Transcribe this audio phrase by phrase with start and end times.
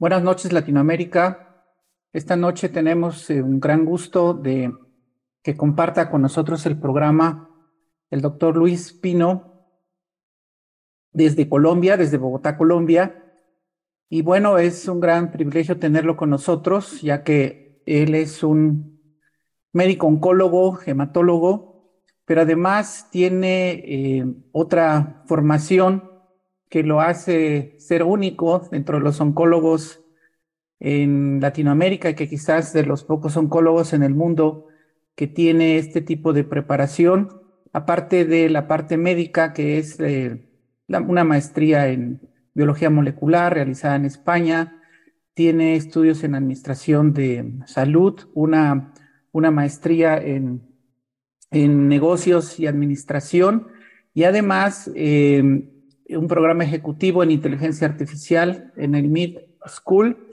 [0.00, 1.62] Buenas noches, Latinoamérica.
[2.10, 4.72] Esta noche tenemos eh, un gran gusto de
[5.42, 7.50] que comparta con nosotros el programa
[8.08, 9.66] el doctor Luis Pino
[11.12, 13.30] desde Colombia, desde Bogotá, Colombia.
[14.08, 19.02] Y bueno, es un gran privilegio tenerlo con nosotros, ya que él es un
[19.74, 21.92] médico oncólogo, hematólogo,
[22.24, 26.09] pero además tiene eh, otra formación
[26.70, 30.02] que lo hace ser único dentro de los oncólogos
[30.78, 34.68] en Latinoamérica y que quizás de los pocos oncólogos en el mundo
[35.16, 40.48] que tiene este tipo de preparación, aparte de la parte médica, que es eh,
[40.88, 42.20] una maestría en
[42.54, 44.80] biología molecular realizada en España,
[45.34, 48.94] tiene estudios en administración de salud, una,
[49.32, 50.62] una maestría en,
[51.50, 53.68] en negocios y administración
[54.14, 55.68] y además eh,
[56.16, 60.28] un programa ejecutivo en inteligencia artificial en el Mid School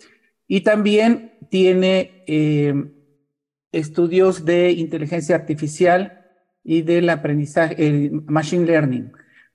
[0.47, 2.73] y también tiene eh,
[3.71, 6.25] estudios de inteligencia artificial
[6.63, 9.11] y del aprendizaje, machine learning.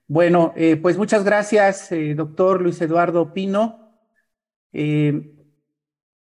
[0.07, 3.79] Bueno, eh, pues muchas gracias, eh, doctor Luis Eduardo Pino.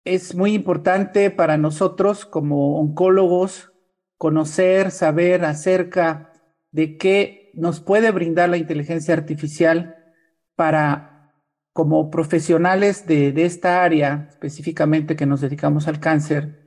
[0.05, 3.73] Es muy importante para nosotros como oncólogos
[4.19, 6.33] conocer, saber acerca
[6.71, 9.97] de qué nos puede brindar la inteligencia artificial
[10.55, 11.33] para,
[11.73, 16.67] como profesionales de, de esta área, específicamente que nos dedicamos al cáncer,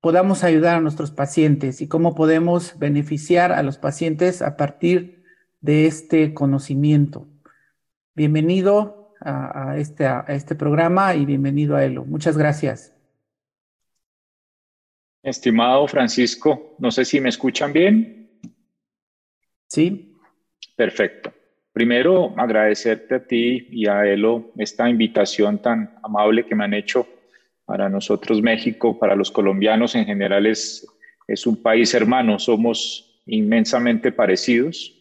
[0.00, 5.24] podamos ayudar a nuestros pacientes y cómo podemos beneficiar a los pacientes a partir
[5.60, 7.26] de este conocimiento.
[8.14, 12.04] Bienvenido a, este, a este programa y bienvenido a ELO.
[12.04, 12.94] Muchas gracias.
[15.22, 18.30] Estimado Francisco, no sé si me escuchan bien.
[19.68, 20.15] Sí.
[20.76, 21.32] Perfecto.
[21.72, 27.06] Primero, agradecerte a ti y a Elo esta invitación tan amable que me han hecho.
[27.64, 30.86] Para nosotros México, para los colombianos en general es,
[31.26, 34.96] es un país hermano, somos inmensamente parecidos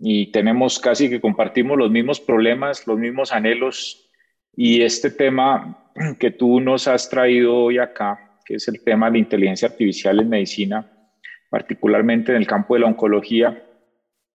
[0.00, 4.10] y tenemos casi que compartimos los mismos problemas, los mismos anhelos.
[4.54, 9.18] Y este tema que tú nos has traído hoy acá, que es el tema de
[9.18, 10.88] inteligencia artificial en medicina,
[11.50, 13.65] particularmente en el campo de la oncología,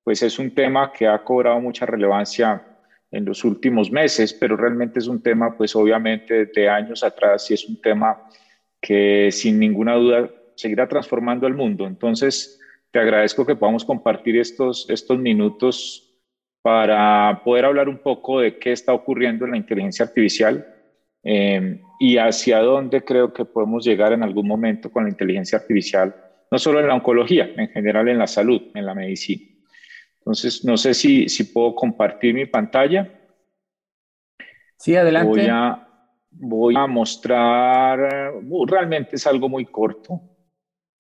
[0.04, 2.66] pues es un tema que ha cobrado mucha relevancia
[3.12, 7.54] en los últimos meses, pero realmente es un tema, pues obviamente de años atrás y
[7.54, 8.24] es un tema
[8.80, 11.86] que sin ninguna duda seguirá transformando el mundo.
[11.86, 16.08] Entonces, te agradezco que podamos compartir estos, estos minutos
[16.62, 20.66] para poder hablar un poco de qué está ocurriendo en la inteligencia artificial
[21.24, 26.16] eh, y hacia dónde creo que podemos llegar en algún momento con la inteligencia artificial,
[26.50, 29.51] no solo en la oncología, en general en la salud, en la medicina.
[30.22, 33.12] Entonces, no sé si, si puedo compartir mi pantalla.
[34.78, 35.30] Sí, adelante.
[35.30, 35.88] Voy a,
[36.30, 40.22] voy a mostrar, uh, realmente es algo muy corto,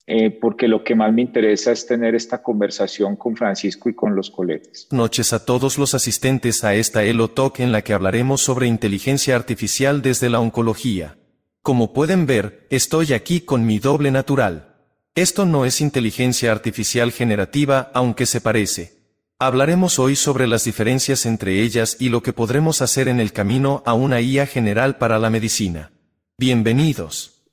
[0.08, 4.16] eh, porque lo que más me interesa es tener esta conversación con Francisco y con
[4.16, 4.88] los colegas.
[4.90, 9.36] Noches a todos los asistentes a esta Elo Talk en la que hablaremos sobre inteligencia
[9.36, 11.18] artificial desde la oncología.
[11.62, 14.78] Como pueden ver, estoy aquí con mi doble natural.
[15.14, 19.01] Esto no es inteligencia artificial generativa, aunque se parece.
[19.44, 23.81] Hablaremos hoy sobre las diferencias entre ellas y lo que podremos hacer en el camino
[23.88, 25.91] a una IA general para la medicina.
[26.38, 27.44] Bienvenidos.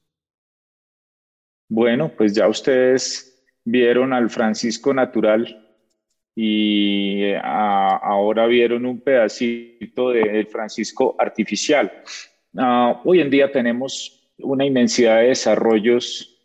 [1.67, 5.67] Bueno, pues ya ustedes vieron al Francisco natural
[6.35, 11.91] y eh, ahora vieron un pedacito del Francisco artificial.
[12.59, 16.37] Ah, hoy en día tenemos una inmensidad de desarrollos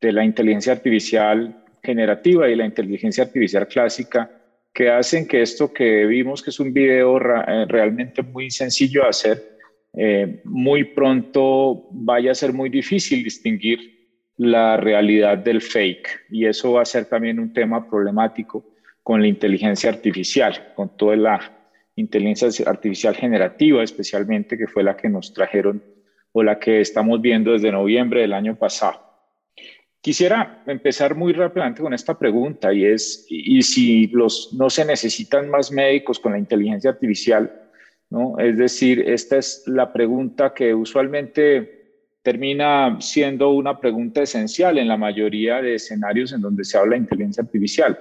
[0.00, 4.37] de la inteligencia artificial generativa y la inteligencia artificial clásica
[4.78, 9.08] que hacen que esto que vimos, que es un video eh, realmente muy sencillo de
[9.08, 9.58] hacer,
[9.92, 14.06] eh, muy pronto vaya a ser muy difícil distinguir
[14.36, 18.64] la realidad del fake y eso va a ser también un tema problemático
[19.02, 21.40] con la inteligencia artificial, con toda la
[21.96, 25.82] inteligencia artificial generativa especialmente que fue la que nos trajeron
[26.30, 29.07] o la que estamos viendo desde noviembre del año pasado.
[30.00, 35.50] Quisiera empezar muy rápidamente con esta pregunta y es, ¿y si los, no se necesitan
[35.50, 37.68] más médicos con la inteligencia artificial?
[38.10, 38.38] ¿no?
[38.38, 41.78] Es decir, esta es la pregunta que usualmente
[42.22, 47.02] termina siendo una pregunta esencial en la mayoría de escenarios en donde se habla de
[47.02, 47.98] inteligencia artificial.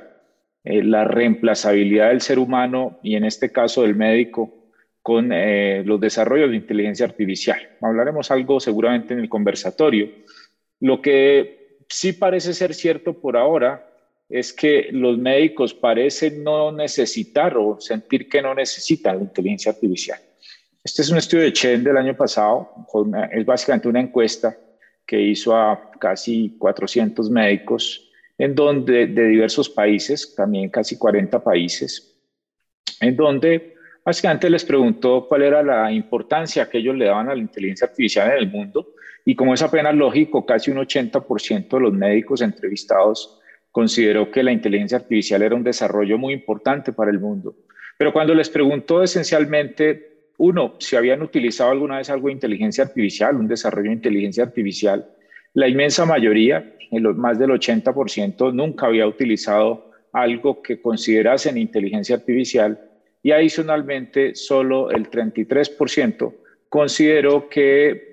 [0.64, 4.54] Eh, la reemplazabilidad del ser humano y en este caso del médico
[5.02, 7.58] con eh, los desarrollos de inteligencia artificial.
[7.82, 10.10] Hablaremos algo seguramente en el conversatorio.
[10.82, 13.84] Lo que sí parece ser cierto por ahora
[14.30, 20.20] es que los médicos parecen no necesitar o sentir que no necesitan la inteligencia artificial.
[20.84, 22.72] Este es un estudio de Chen del año pasado,
[23.32, 24.58] es básicamente una encuesta
[25.06, 32.16] que hizo a casi 400 médicos en donde de diversos países, también casi 40 países,
[33.00, 37.42] en donde básicamente les preguntó cuál era la importancia que ellos le daban a la
[37.42, 38.94] inteligencia artificial en el mundo
[39.30, 43.42] y como es apenas lógico, casi un 80% de los médicos entrevistados
[43.74, 47.54] consideró que la inteligencia artificial era un desarrollo muy importante para el mundo.
[47.98, 53.36] Pero cuando les preguntó esencialmente, uno, si habían utilizado alguna vez algo de inteligencia artificial,
[53.36, 55.06] un desarrollo de inteligencia artificial,
[55.54, 56.74] la inmensa mayoría,
[57.18, 62.80] más del 80%, nunca había utilizado algo que considerasen inteligencia artificial
[63.22, 66.34] y adicionalmente solo el 33%
[66.70, 68.07] consideró que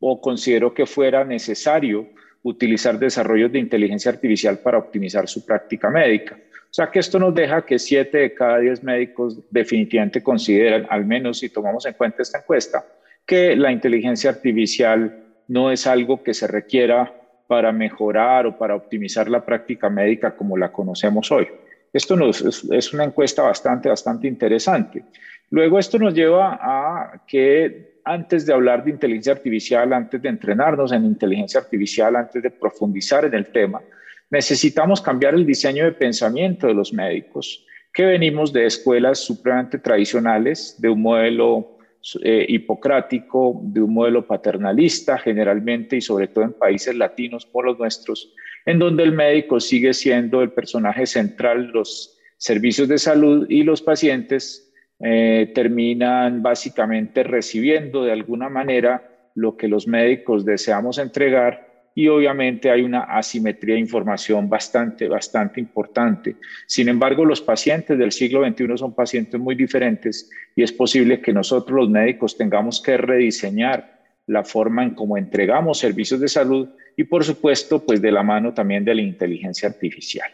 [0.00, 2.08] o consideró que fuera necesario
[2.42, 6.36] utilizar desarrollos de inteligencia artificial para optimizar su práctica médica.
[6.70, 11.04] O sea que esto nos deja que 7 de cada 10 médicos definitivamente consideran, al
[11.06, 12.84] menos si tomamos en cuenta esta encuesta,
[13.26, 17.14] que la inteligencia artificial no es algo que se requiera
[17.46, 21.48] para mejorar o para optimizar la práctica médica como la conocemos hoy.
[21.92, 25.04] Esto nos, es, una encuesta bastante, bastante interesante.
[25.50, 26.87] Luego esto nos lleva a
[27.26, 32.50] que antes de hablar de inteligencia artificial, antes de entrenarnos en inteligencia artificial, antes de
[32.50, 33.82] profundizar en el tema,
[34.30, 40.76] necesitamos cambiar el diseño de pensamiento de los médicos, que venimos de escuelas supremamente tradicionales,
[40.78, 41.78] de un modelo
[42.22, 47.78] eh, hipocrático, de un modelo paternalista generalmente y sobre todo en países latinos como los
[47.78, 48.32] nuestros,
[48.64, 53.82] en donde el médico sigue siendo el personaje central los servicios de salud y los
[53.82, 54.67] pacientes
[55.00, 62.70] eh, terminan básicamente recibiendo de alguna manera lo que los médicos deseamos entregar y obviamente
[62.70, 66.36] hay una asimetría de información bastante, bastante importante.
[66.66, 71.32] Sin embargo, los pacientes del siglo XXI son pacientes muy diferentes y es posible que
[71.32, 77.04] nosotros los médicos tengamos que rediseñar la forma en cómo entregamos servicios de salud y
[77.04, 80.30] por supuesto, pues de la mano también de la inteligencia artificial.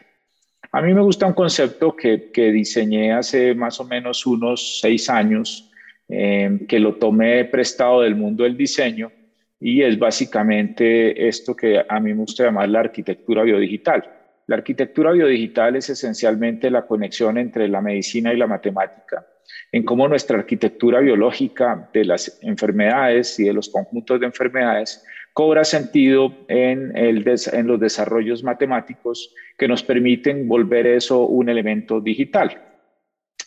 [0.77, 5.71] A mí me gusta un concepto que, diseñé hace más o menos unos seis años,
[6.09, 9.13] eh, que lo tomé prestado del mundo del diseño
[9.61, 14.03] y es básicamente esto que a mí me gusta llamar la arquitectura biodigital.
[14.49, 19.25] La arquitectura biodigital es esencialmente la conexión entre la medicina y la matemática,
[19.71, 25.05] en cómo nuestra arquitectura biológica de las enfermedades y de los conjuntos de enfermedades
[25.35, 32.01] cobra sentido en, el en los desarrollos matemáticos que nos permiten volver eso un elemento
[32.01, 32.63] digital.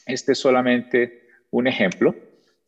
[0.06, 2.14] Este es solamente un ejemplo.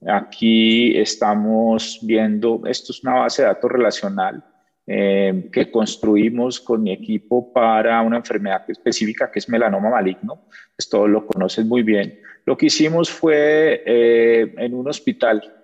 [0.08, 4.42] Aquí estamos viendo, esto es una base de datos relacional
[4.88, 10.46] eh, que construimos con mi equipo para una enfermedad específica que es melanoma maligno.
[10.78, 12.22] Pues todos lo conocen muy bien.
[12.46, 15.56] Lo que hicimos fue eh, en un hospital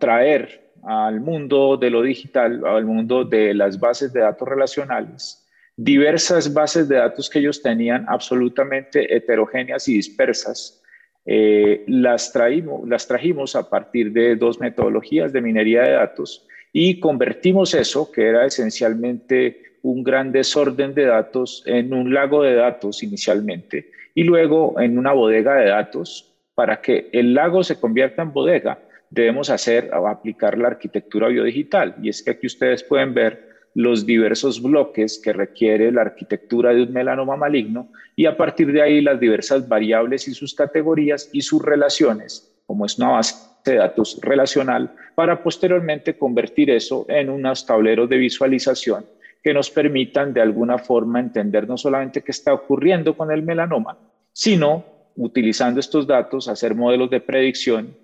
[0.00, 5.46] traer al mundo de lo digital, al mundo de las bases de datos relacionales,
[5.76, 10.82] diversas bases de datos que ellos tenían absolutamente heterogéneas y dispersas
[11.30, 17.00] eh, las, traímos, las trajimos a partir de dos metodologías de minería de datos y
[17.00, 23.02] convertimos eso, que era esencialmente un gran desorden de datos, en un lago de datos
[23.02, 26.34] inicialmente y luego en una bodega de datos.
[26.54, 28.80] Para que el lago se convierta en bodega,
[29.10, 31.96] debemos hacer o aplicar la arquitectura biodigital.
[32.02, 36.82] Y es que aquí ustedes pueden ver los diversos bloques que requiere la arquitectura de
[36.82, 41.42] un melanoma maligno y a partir de ahí las diversas variables y sus categorías y
[41.42, 47.66] sus relaciones, como es una base de datos relacional, para posteriormente convertir eso en unos
[47.66, 49.04] tableros de visualización
[49.42, 53.96] que nos permitan de alguna forma entender no solamente qué está ocurriendo con el melanoma,
[54.32, 54.84] sino
[55.16, 57.94] utilizando estos datos hacer modelos de predicción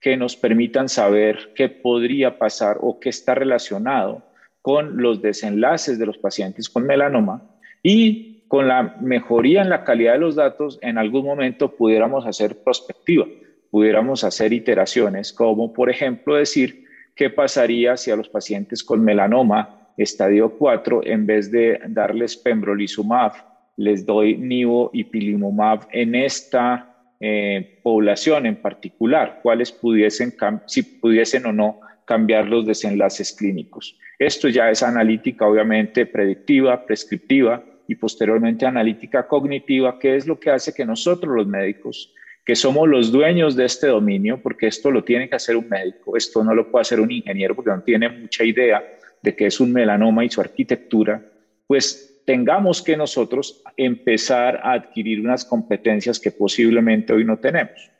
[0.00, 4.22] que nos permitan saber qué podría pasar o qué está relacionado
[4.62, 7.42] con los desenlaces de los pacientes con melanoma
[7.82, 12.64] y con la mejoría en la calidad de los datos, en algún momento pudiéramos hacer
[12.64, 13.26] prospectiva,
[13.70, 19.92] pudiéramos hacer iteraciones, como por ejemplo decir qué pasaría si a los pacientes con melanoma
[19.96, 23.32] estadio 4, en vez de darles pembrolizumab,
[23.76, 26.89] les doy nivo y pilimumab en esta
[27.20, 30.34] eh, población en particular, cuáles pudiesen,
[30.66, 33.98] si pudiesen o no cambiar los desenlaces clínicos.
[34.18, 40.50] Esto ya es analítica, obviamente, predictiva, prescriptiva y posteriormente analítica cognitiva, que es lo que
[40.50, 45.04] hace que nosotros los médicos, que somos los dueños de este dominio, porque esto lo
[45.04, 48.08] tiene que hacer un médico, esto no lo puede hacer un ingeniero porque no tiene
[48.08, 48.82] mucha idea
[49.22, 51.22] de qué es un melanoma y su arquitectura,
[51.66, 57.90] pues tengamos que nosotros empezar a adquirir unas competencias que posiblemente hoy no tenemos.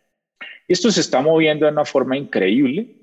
[0.68, 2.94] Esto se está moviendo de una forma increíble.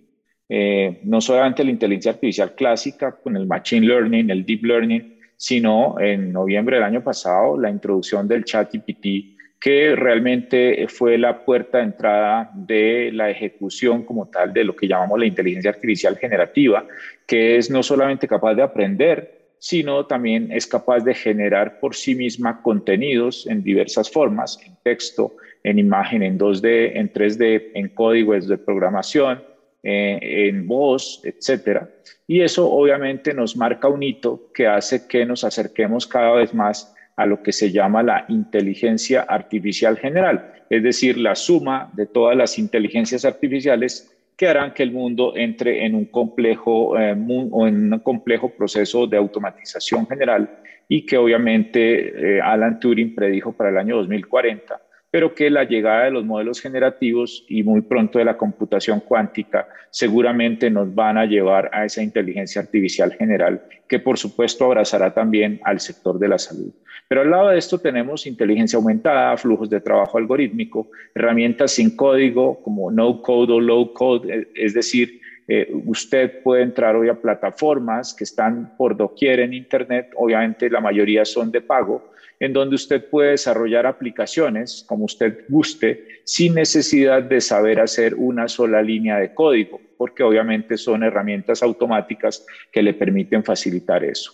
[0.48, 6.00] Eh, no solamente la inteligencia artificial clásica con el machine learning, el deep learning, sino
[6.00, 11.80] en noviembre del año pasado la introducción del chat GPT que realmente fue la puerta
[11.80, 16.86] de entrada de la ejecución como tal de lo que llamamos la inteligencia artificial generativa,
[17.26, 22.16] que es no solamente capaz de aprender, sino también es capaz de generar por sí
[22.16, 28.48] misma contenidos en diversas formas, en texto, en imagen, en 2D, en 3D, en códigos
[28.48, 29.44] de programación,
[29.84, 31.90] eh, en voz, etcétera.
[32.28, 36.94] Y eso obviamente nos marca un hito que hace que nos acerquemos cada vez más
[37.16, 42.38] a lo que se llama la inteligencia artificial general, es decir, la suma de todas
[42.38, 47.16] las inteligencias artificiales que harán que el mundo entre en un complejo eh,
[47.52, 53.52] o en un complejo proceso de automatización general y que obviamente eh, Alan Turing predijo
[53.52, 54.80] para el año 2040
[55.18, 59.68] pero que la llegada de los modelos generativos y muy pronto de la computación cuántica
[59.90, 65.60] seguramente nos van a llevar a esa inteligencia artificial general que por supuesto abrazará también
[65.64, 66.72] al sector de la salud.
[67.08, 72.62] Pero al lado de esto tenemos inteligencia aumentada, flujos de trabajo algorítmico, herramientas sin código
[72.62, 77.20] como no code o low code, eh, es decir, eh, usted puede entrar hoy a
[77.20, 82.76] plataformas que están por doquier en Internet, obviamente la mayoría son de pago, en donde
[82.76, 89.18] usted puede desarrollar aplicaciones como usted guste sin necesidad de saber hacer una sola línea
[89.18, 94.34] de código, porque obviamente son herramientas automáticas que le permiten facilitar eso.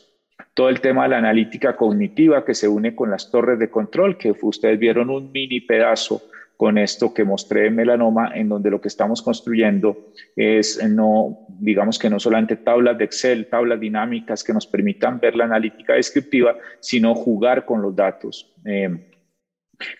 [0.53, 4.17] Todo el tema de la analítica cognitiva que se une con las torres de control,
[4.17, 6.21] que ustedes vieron un mini pedazo
[6.57, 11.97] con esto que mostré en melanoma, en donde lo que estamos construyendo es no, digamos
[11.99, 16.57] que no solamente tablas de Excel, tablas dinámicas que nos permitan ver la analítica descriptiva,
[16.79, 18.53] sino jugar con los datos.
[18.65, 19.09] Eh,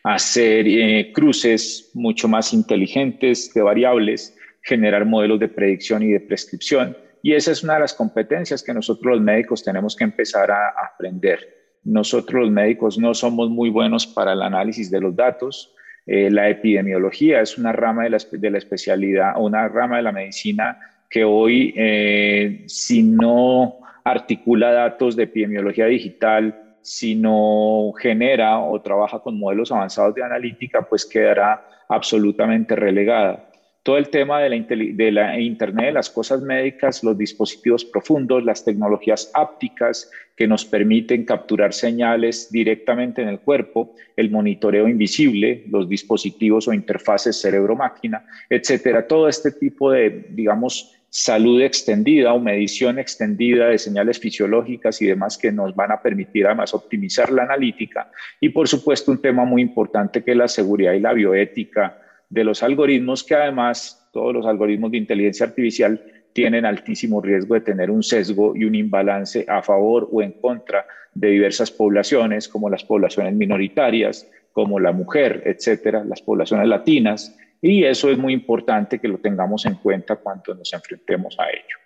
[0.04, 6.96] hacer eh, cruces mucho más inteligentes de variables, generar modelos de predicción y de prescripción.
[7.22, 10.74] Y esa es una de las competencias que nosotros los médicos tenemos que empezar a
[10.86, 11.40] aprender.
[11.84, 16.50] Nosotros los médicos no somos muy buenos para el análisis de los datos, eh, la
[16.50, 20.78] epidemiología es una rama de la, especialidad, una rama de la medicina
[21.10, 29.20] que hoy, eh, si no articula datos de epidemiología digital, si no genera o trabaja
[29.20, 33.50] con modelos avanzados de analítica, pues quedará absolutamente relegada
[33.84, 40.10] todo el tema de la, Internet las cosas médicas, los dispositivos profundos, las tecnologías ápticas
[40.38, 46.74] que nos permiten capturar señales directamente en el cuerpo, el monitoreo invisible, los dispositivos o
[46.74, 49.06] interfaces cerebro-máquina, etcétera.
[49.06, 55.38] Todo este tipo de, digamos, salud extendida o medición extendida de señales fisiológicas y demás
[55.38, 58.10] que nos van a permitir además optimizar la analítica.
[58.40, 62.00] Y por supuesto un tema muy importante que es la seguridad y la bioética
[62.34, 67.62] de los algoritmos que además todos los algoritmos de inteligencia artificial tienen altísimo riesgo de
[67.62, 72.72] tener un sesgo y un imbalance a favor o en contra de diversas poblaciones, como
[72.72, 78.98] las poblaciones minoritarias, como la mujer, etcétera, las poblaciones latinas, y eso es muy importante
[78.98, 81.78] que lo tengamos en cuenta cuando nos enfrentemos a ello.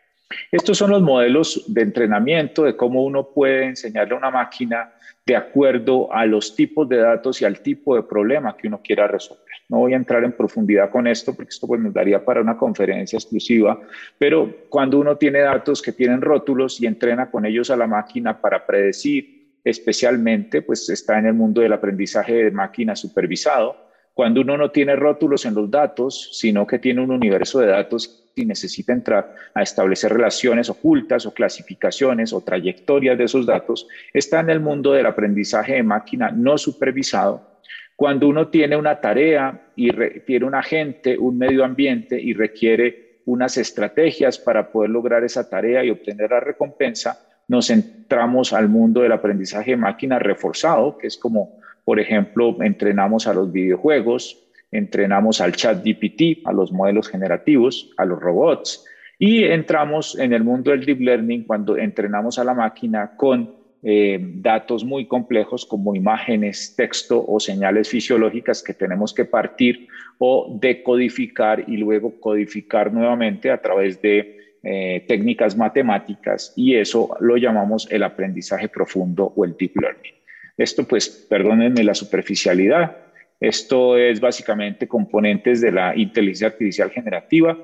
[0.49, 4.93] Estos son los modelos de entrenamiento de cómo uno puede enseñarle a una máquina
[5.25, 9.09] de acuerdo a los tipos de datos y al tipo de problema que uno quiera
[9.09, 9.46] resolver.
[9.69, 12.57] No voy a entrar en profundidad con esto porque esto pues nos daría para una
[12.57, 13.79] conferencia exclusiva,
[14.17, 18.39] pero cuando uno tiene datos que tienen rótulos y entrena con ellos a la máquina
[18.39, 23.75] para predecir, especialmente, pues está en el mundo del aprendizaje de máquina supervisado.
[24.13, 28.31] Cuando uno no tiene rótulos en los datos, sino que tiene un universo de datos
[28.35, 34.39] y necesita entrar a establecer relaciones ocultas o clasificaciones o trayectorias de esos datos, está
[34.39, 37.59] en el mundo del aprendizaje de máquina no supervisado.
[37.97, 39.89] Cuando uno tiene una tarea y
[40.19, 45.83] tiene un agente, un medio ambiente y requiere unas estrategias para poder lograr esa tarea
[45.83, 51.57] y obtener la recompensa, nos entramos al mundo del aprendizaje máquina reforzado, que es como,
[51.83, 58.05] por ejemplo, entrenamos a los videojuegos, entrenamos al chat GPT, a los modelos generativos, a
[58.05, 58.85] los robots,
[59.17, 63.56] y entramos en el mundo del deep learning cuando entrenamos a la máquina con
[63.89, 70.59] eh, datos muy complejos como imágenes, texto o señales fisiológicas que tenemos que partir o
[70.59, 77.87] decodificar y luego codificar nuevamente a través de eh, técnicas matemáticas y eso lo llamamos
[77.89, 80.15] el aprendizaje profundo o el deep learning.
[80.57, 82.97] Esto pues, perdónenme la superficialidad,
[83.39, 87.57] esto es básicamente componentes de la inteligencia artificial generativa,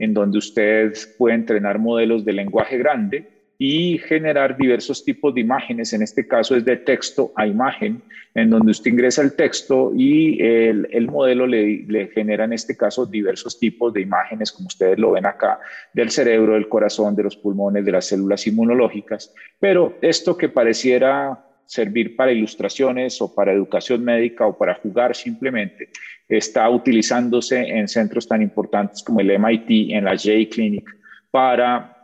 [0.00, 5.92] en donde usted puede entrenar modelos de lenguaje grande y generar diversos tipos de imágenes.
[5.92, 8.02] En este caso es de texto a imagen,
[8.34, 13.04] en donde usted ingresa el texto y el, modelo le, le, genera en este caso
[13.04, 15.58] diversos tipos de imágenes, como ustedes lo ven acá,
[15.92, 19.34] del cerebro, del corazón, de los pulmones, de las células inmunológicas.
[19.58, 25.90] Pero esto que pareciera servir para ilustraciones o para educación médica o para jugar simplemente,
[26.26, 30.88] está utilizándose en centros tan importantes como el MIT, en la J Clinic,
[31.30, 31.97] para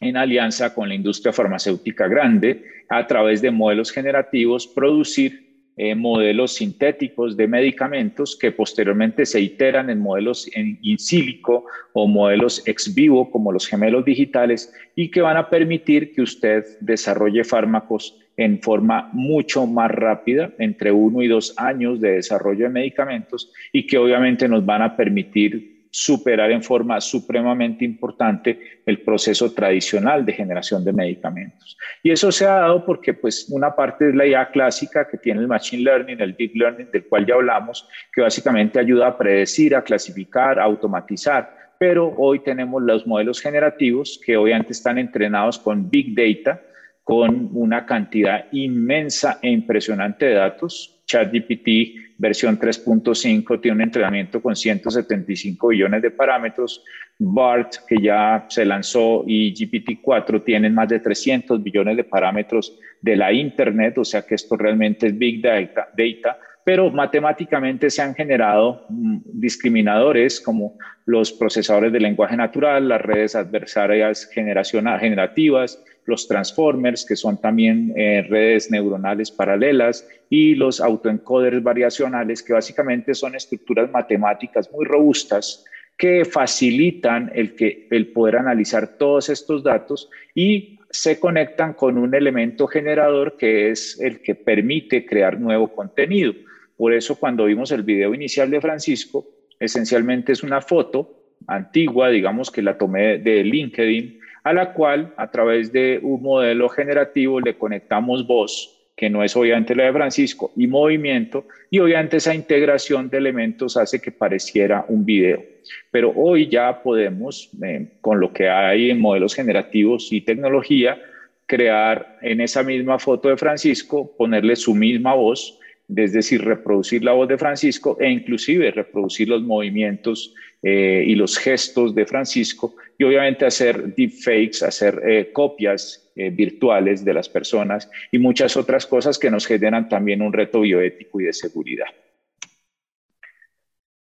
[0.00, 5.48] en alianza con la industria farmacéutica grande, a través de modelos generativos, producir
[5.80, 12.08] eh, modelos sintéticos de medicamentos que posteriormente se iteran en modelos en in silico o
[12.08, 17.44] modelos ex vivo, como los gemelos digitales, y que van a permitir que usted desarrolle
[17.44, 23.52] fármacos en forma mucho más rápida, entre uno y dos años de desarrollo de medicamentos,
[23.72, 30.24] y que obviamente nos van a permitir superar en forma supremamente importante el proceso tradicional
[30.24, 31.76] de generación de medicamentos.
[32.02, 35.40] Y eso se ha dado porque pues una parte es la IA clásica que tiene
[35.40, 39.74] el Machine Learning, el Deep Learning del cual ya hablamos, que básicamente ayuda a predecir,
[39.74, 45.88] a clasificar, a automatizar, pero hoy tenemos los modelos generativos que obviamente están entrenados con
[45.88, 46.60] Big Data,
[47.04, 51.02] con una cantidad inmensa e impresionante de datos.
[51.06, 56.84] ChatGPT versión 3.5 tiene un entrenamiento con 175 billones de parámetros.
[57.20, 63.16] BART, que ya se lanzó, y GPT-4 tienen más de 300 billones de parámetros de
[63.16, 68.14] la Internet, o sea que esto realmente es Big Data, data pero matemáticamente se han
[68.14, 77.04] generado mm, discriminadores como los procesadores de lenguaje natural, las redes adversarias generativas, los transformers,
[77.04, 83.90] que son también eh, redes neuronales paralelas, y los autoencoders variacionales, que básicamente son estructuras
[83.90, 85.64] matemáticas muy robustas
[85.98, 92.14] que facilitan el, que, el poder analizar todos estos datos y se conectan con un
[92.14, 96.32] elemento generador que es el que permite crear nuevo contenido.
[96.76, 99.26] Por eso cuando vimos el video inicial de Francisco,
[99.60, 104.17] esencialmente es una foto antigua, digamos que la tomé de LinkedIn,
[104.48, 109.36] a la cual a través de un modelo generativo le conectamos voz, que no es
[109.36, 114.86] obviamente la de Francisco, y movimiento, y obviamente esa integración de elementos hace que pareciera
[114.88, 115.44] un video.
[115.90, 120.98] Pero hoy ya podemos, eh, con lo que hay en modelos generativos y tecnología,
[121.44, 125.57] crear en esa misma foto de Francisco, ponerle su misma voz,
[125.94, 131.38] es decir, reproducir la voz de Francisco e inclusive reproducir los movimientos eh, y los
[131.38, 137.90] gestos de Francisco y obviamente hacer deepfakes, hacer eh, copias eh, virtuales de las personas
[138.10, 141.86] y muchas otras cosas que nos generan también un reto bioético y de seguridad.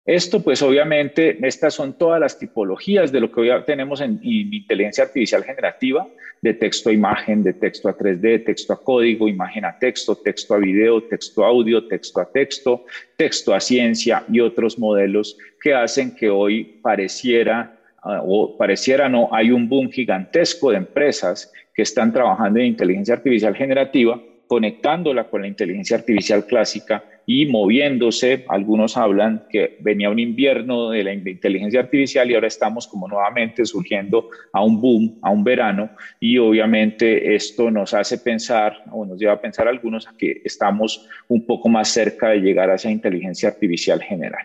[0.07, 5.03] Esto, pues obviamente, estas son todas las tipologías de lo que hoy tenemos en, inteligencia
[5.03, 6.07] artificial generativa,
[6.41, 10.55] de texto a imagen, de texto a 3D, texto a código, imagen a texto, texto
[10.55, 12.85] a video, texto a audio, texto a texto,
[13.17, 19.29] texto a ciencia y otros modelos que hacen que hoy pareciera ah, o pareciera no,
[19.33, 25.43] hay un boom gigantesco de empresas que están trabajando en inteligencia artificial generativa, conectándola con
[25.43, 28.45] la inteligencia artificial clásica y moviéndose.
[28.49, 33.67] Algunos hablan que venía un invierno de la inteligencia artificial y ahora estamos como nuevamente
[33.67, 39.19] surgiendo a un boom, a un verano y obviamente esto nos hace pensar o nos
[39.19, 43.49] lleva a pensar algunos que estamos un poco más cerca de llegar a esa inteligencia
[43.49, 44.45] artificial general.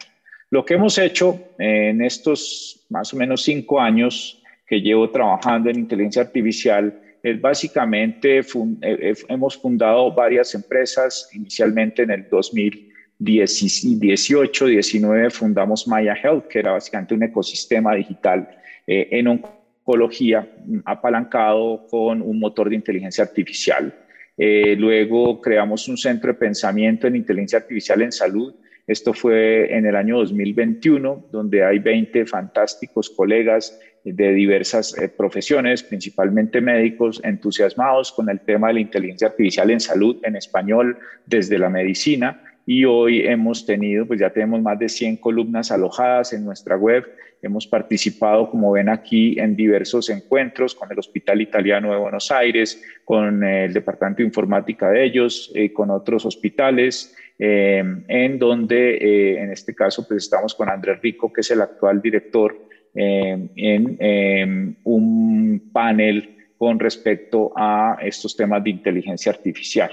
[0.50, 5.80] Lo que hemos hecho en estos más o menos cinco años que llevo trabajando en
[5.80, 8.44] inteligencia artificial es básicamente, eh,
[8.82, 16.72] eh, hemos fundado varias empresas, inicialmente en el 2018, 19 fundamos Maya Health, que era
[16.72, 18.50] básicamente un ecosistema digital
[18.88, 20.50] eh, en oncología
[20.86, 23.94] apalancado con un motor de inteligencia artificial.
[24.38, 28.56] luego creamos un centro de pensamiento en inteligencia artificial en salud.
[28.88, 35.84] Esto fue en el año 2021, donde hay 20 fantásticos colegas de diversas eh, profesiones,
[35.84, 41.60] principalmente médicos, entusiasmados con el tema de la inteligencia artificial en salud en español desde
[41.60, 42.42] la medicina.
[42.66, 47.06] Y hoy hemos tenido, pues ya tenemos más de 100 columnas alojadas en nuestra web.
[47.42, 52.84] Hemos participado, como ven aquí, en diversos encuentros con el Hospital Italiano de Buenos Aires,
[53.04, 59.52] con el Departamento de Informática de ellos, eh, con otros hospitales, eh, en donde, en
[59.52, 64.76] este caso, pues estamos con Andrés Rico, que es el actual director eh, en eh,
[64.84, 69.90] un panel con respecto a estos temas de inteligencia artificial.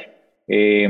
[0.47, 0.89] Eh,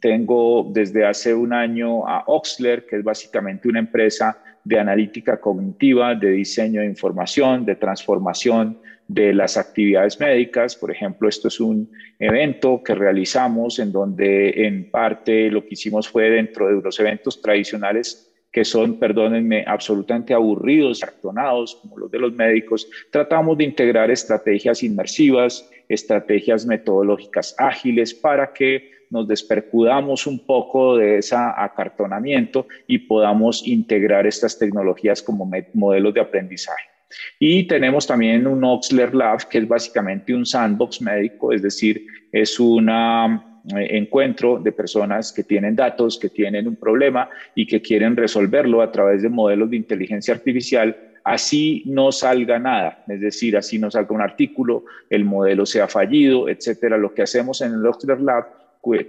[0.00, 6.14] tengo desde hace un año a Oxler, que es básicamente una empresa de analítica cognitiva,
[6.14, 10.76] de diseño de información, de transformación de las actividades médicas.
[10.76, 16.08] Por ejemplo, esto es un evento que realizamos en donde en parte lo que hicimos
[16.08, 22.18] fue dentro de los eventos tradicionales que son, perdónenme, absolutamente aburridos, cartonados, como los de
[22.18, 30.44] los médicos, tratamos de integrar estrategias inmersivas, estrategias metodológicas ágiles para que nos despercudamos un
[30.44, 36.97] poco de ese acartonamiento y podamos integrar estas tecnologías como modelos de aprendizaje.
[37.38, 42.60] Y tenemos también un Oxler Lab, que es básicamente un sandbox médico, es decir, es
[42.60, 48.16] un eh, encuentro de personas que tienen datos, que tienen un problema y que quieren
[48.16, 50.96] resolverlo a través de modelos de inteligencia artificial
[51.28, 56.48] así no salga nada, es decir, así no salga un artículo, el modelo sea fallido,
[56.48, 56.96] etcétera.
[56.96, 58.46] Lo que hacemos en el Oxler Lab,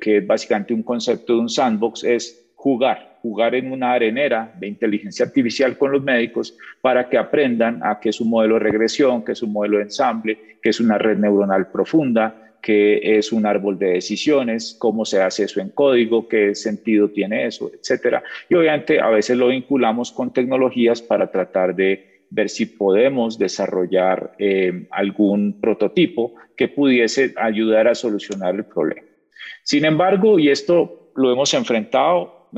[0.02, 4.68] que es básicamente un concepto de un sandbox, es jugar, jugar en una arenera de
[4.68, 9.24] inteligencia artificial con los médicos para que aprendan a qué es un modelo de regresión,
[9.24, 13.46] qué es un modelo de ensamble, qué es una red neuronal profunda, qué es un
[13.46, 18.24] árbol de decisiones, cómo se hace eso en código, qué sentido tiene eso, etcétera.
[18.50, 24.36] Y obviamente a veces lo vinculamos con tecnologías para tratar de ver si podemos desarrollar
[24.38, 29.08] eh, algún prototipo que pudiese ayudar a solucionar el problema.
[29.64, 32.50] Sin embargo, y esto lo hemos enfrentado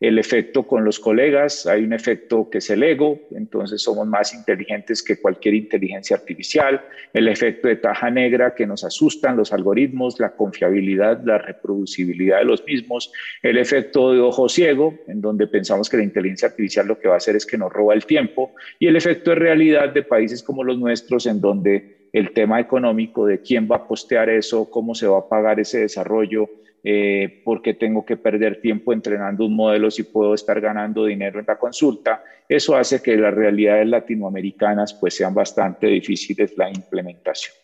[0.00, 4.34] el efecto con los colegas, hay un efecto que es el ego, entonces somos más
[4.34, 6.80] inteligentes que cualquier inteligencia artificial,
[7.12, 12.46] el efecto de taja negra que nos asustan los algoritmos, la confiabilidad, la reproducibilidad de
[12.46, 16.98] los mismos, el efecto de ojo ciego, en donde pensamos que la inteligencia artificial lo
[16.98, 19.90] que va a hacer es que nos roba el tiempo, y el efecto de realidad
[19.90, 24.30] de países como los nuestros, en donde el tema económico de quién va a postear
[24.30, 26.48] eso, cómo se va a pagar ese desarrollo,
[26.82, 31.46] eh, porque tengo que perder tiempo entrenando un modelo si puedo estar ganando dinero en
[31.46, 32.24] la consulta.
[32.48, 37.54] Eso hace que las realidades latinoamericanas pues sean bastante difíciles la implementación.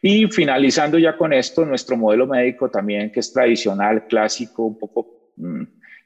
[0.00, 5.32] Y finalizando ya con esto, nuestro modelo médico también, que es tradicional, clásico, un poco,
[5.36, 5.62] mm,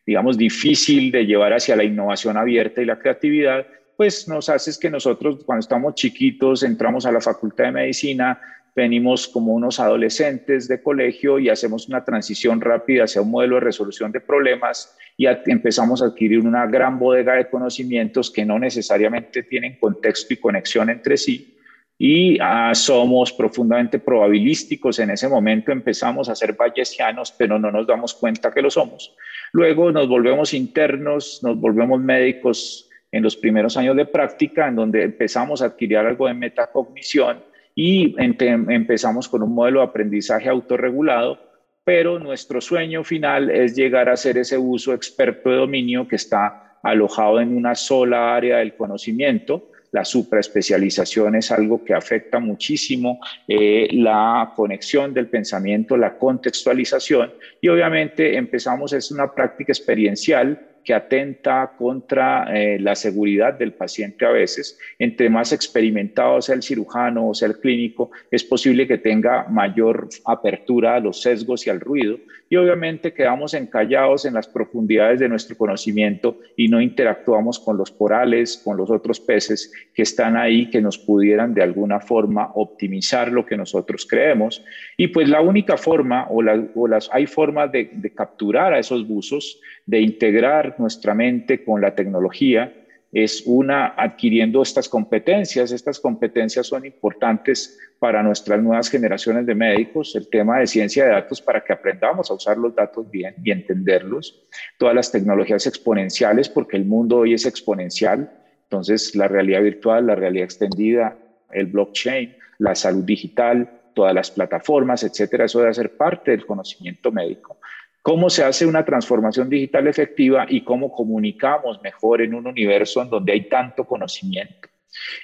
[0.06, 4.90] digamos, difícil de llevar hacia la innovación abierta y la creatividad, pues nos hace que
[4.90, 8.40] nosotros cuando estamos chiquitos entramos a la facultad de medicina,
[8.78, 13.62] venimos como unos adolescentes de colegio y hacemos una transición rápida hacia un modelo de
[13.62, 19.42] resolución de problemas y empezamos a adquirir una gran bodega de conocimientos que no necesariamente
[19.42, 21.58] tienen contexto y conexión entre sí.
[21.98, 25.00] Y ah, somos profundamente probabilísticos.
[25.00, 29.16] En ese momento empezamos a ser bayesianos, pero no nos damos cuenta que lo somos.
[29.50, 35.02] Luego nos volvemos internos, nos volvemos médicos en los primeros años de práctica, en donde
[35.02, 37.48] empezamos a adquirir algo de metacognición
[37.80, 41.38] y empezamos con un modelo de aprendizaje autorregulado,
[41.84, 46.80] pero nuestro sueño final es llegar a hacer ese uso experto de dominio que está
[46.82, 49.70] alojado en una sola área del conocimiento.
[49.92, 57.68] La supraespecialización es algo que afecta muchísimo eh, la conexión del pensamiento, la contextualización y
[57.68, 64.30] obviamente empezamos, es una práctica experiencial que atenta contra eh, la seguridad del paciente a
[64.30, 64.78] veces.
[64.98, 70.08] Entre más experimentado sea el cirujano o sea el clínico, es posible que tenga mayor
[70.24, 72.16] apertura a los sesgos y al ruido.
[72.48, 77.90] Y obviamente quedamos encallados en las profundidades de nuestro conocimiento y no interactuamos con los
[77.90, 83.30] corales, con los otros peces que están ahí, que nos pudieran de alguna forma optimizar
[83.30, 84.64] lo que nosotros creemos.
[84.96, 90.00] Y pues la única forma, o, las, hay formas de capturar a esos buzos, de
[90.00, 92.72] integrar nuestra mente con la tecnología
[93.12, 95.72] es una adquiriendo estas competencias.
[95.72, 101.10] Estas competencias son importantes para nuestras nuevas generaciones de médicos, el tema de ciencia de
[101.10, 104.46] datos para que aprendamos a usar los datos bien y entenderlos,
[104.78, 108.30] todas las tecnologías exponenciales, porque el mundo hoy es exponencial,
[108.64, 111.16] entonces la realidad virtual, la realidad extendida,
[111.50, 117.10] el blockchain, la salud digital, todas las plataformas, etcétera, eso debe ser parte del conocimiento
[117.10, 117.57] médico
[118.02, 123.10] cómo se hace una transformación digital efectiva y cómo comunicamos mejor en un universo en
[123.10, 124.68] donde hay tanto conocimiento.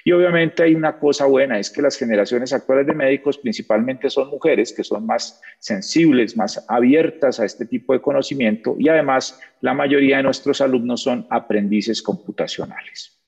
[0.03, 4.29] Y obviamente hay una cosa buena, es que las generaciones actuales de médicos principalmente son
[4.29, 9.73] mujeres que son más sensibles, más abiertas a este tipo de conocimiento y además la
[9.73, 13.19] mayoría de nuestros alumnos son aprendices computacionales.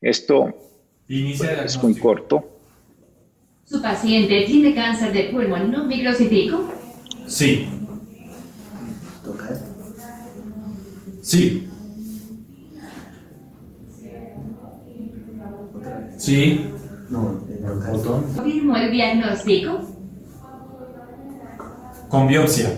[0.00, 0.54] Esto
[1.08, 2.58] es muy corto.
[3.64, 6.72] ¿Su paciente tiene cáncer de pulmón no microcítico?
[7.26, 7.68] Sí,
[11.30, 11.64] Sí.
[16.18, 16.66] Sí.
[17.08, 18.24] No, el botón.
[18.34, 19.80] ¿Confirmo el diagnóstico?
[22.08, 22.70] Con biopsia.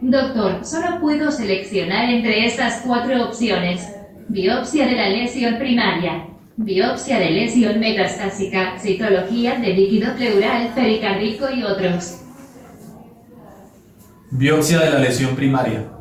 [0.00, 3.88] Doctor, solo puedo seleccionar entre estas cuatro opciones.
[4.26, 11.62] Biopsia de la lesión primaria, biopsia de lesión metastásica, citología de líquido pleural, pericárdico y
[11.62, 12.22] otros.
[14.32, 15.91] Biopsia de la lesión primaria.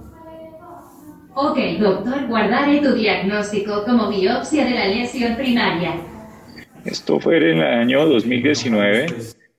[1.44, 5.96] Ok, doctor, guardaré tu diagnóstico como biopsia de la lesión primaria.
[6.86, 9.08] Esto fue en el año 2019.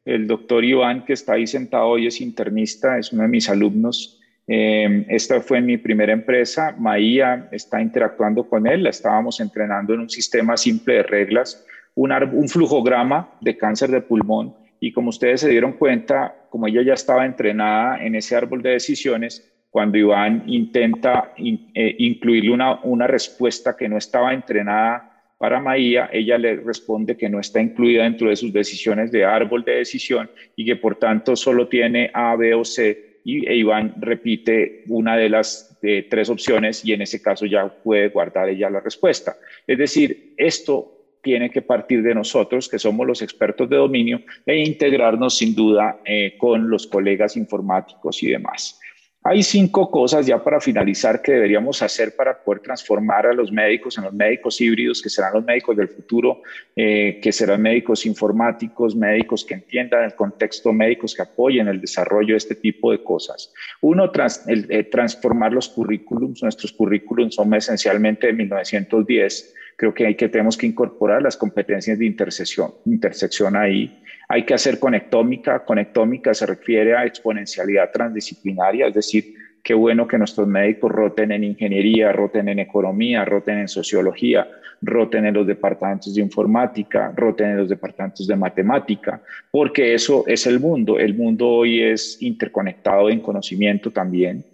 [0.05, 4.21] El doctor Iván, que está ahí sentado hoy, es internista, es uno de mis alumnos.
[4.47, 6.73] Eh, esta fue mi primera empresa.
[6.79, 8.85] Maía está interactuando con él.
[8.85, 11.67] La estábamos entrenando en un sistema simple de reglas,
[11.97, 14.55] un, un flujograma de cáncer de pulmón.
[14.79, 18.71] Y como ustedes se dieron cuenta, como ella ya estaba entrenada en ese árbol de
[18.71, 26.37] decisiones, cuando Iván intenta eh, incluirle una, respuesta que no estaba entrenada para Maía, ella
[26.37, 30.67] le responde que no está incluida dentro de sus decisiones de árbol de decisión y
[30.67, 35.31] que por tanto solo tiene A, B o C y e Iván repite una de
[35.31, 39.37] las tres opciones y en ese caso ya puede guardar ella la respuesta.
[39.67, 44.59] Es decir, esto tiene que partir de nosotros, que somos los expertos de dominio, e
[44.59, 48.79] integrarnos sin duda eh, con los colegas informáticos y demás.
[49.25, 53.97] Hay cinco cosas ya para finalizar que deberíamos hacer para poder transformar a los médicos
[53.97, 56.43] en los médicos híbridos, que serán los médicos del futuro,
[56.75, 62.35] eh, que serán médicos informáticos, médicos que entiendan el contexto, médicos que apoyen el desarrollo
[62.35, 63.53] de este tipo de cosas.
[63.81, 64.11] Uno,
[64.49, 66.43] eh, transformar los currículums.
[66.43, 71.99] Nuestros currículums son esencialmente de 1910 creo que hay que tenemos que incorporar las competencias
[71.99, 74.03] de intersección, intersección ahí.
[74.29, 75.65] Hay que hacer conectómica.
[75.65, 81.45] Conectómica se refiere a exponencialidad transdisciplinaria, es decir, qué bueno que nuestros médicos roten en
[81.45, 84.49] ingeniería, roten en economía, roten en sociología,
[84.81, 90.47] roten en los departamentos de informática, roten en los departamentos de matemática, porque eso es
[90.47, 90.99] el mundo.
[90.99, 94.45] El mundo hoy es interconectado en conocimiento también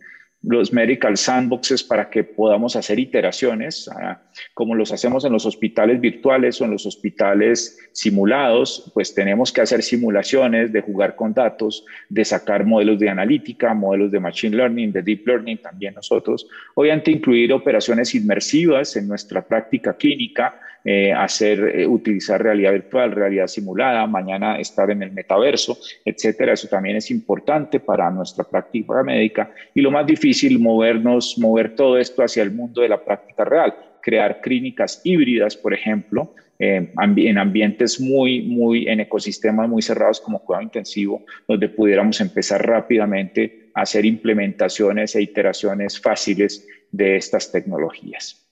[0.42, 4.22] los medical sandboxes para que podamos hacer iteraciones, ah,
[4.55, 9.62] como los hacemos en los hospitales virtuales o en los hospitales simulados, pues tenemos que
[9.62, 14.92] hacer simulaciones de jugar con datos, de sacar modelos de analítica, modelos de machine learning,
[14.92, 16.46] de deep learning también nosotros.
[16.74, 23.46] Obviamente incluir operaciones inmersivas en nuestra práctica clínica, eh, hacer, eh, utilizar realidad virtual, realidad
[23.46, 26.52] simulada, mañana estar en el metaverso, etcétera.
[26.52, 29.50] Eso también es importante para nuestra práctica médica.
[29.74, 33.74] Y lo más difícil, movernos, mover todo esto hacia el mundo de la práctica real,
[34.00, 40.40] crear clínicas híbridas, por ejemplo, eh, en ambientes muy, muy, en ecosistemas muy cerrados como
[40.40, 48.47] cuidado intensivo, donde pudiéramos empezar rápidamente a hacer implementaciones e iteraciones fáciles de estas tecnologías.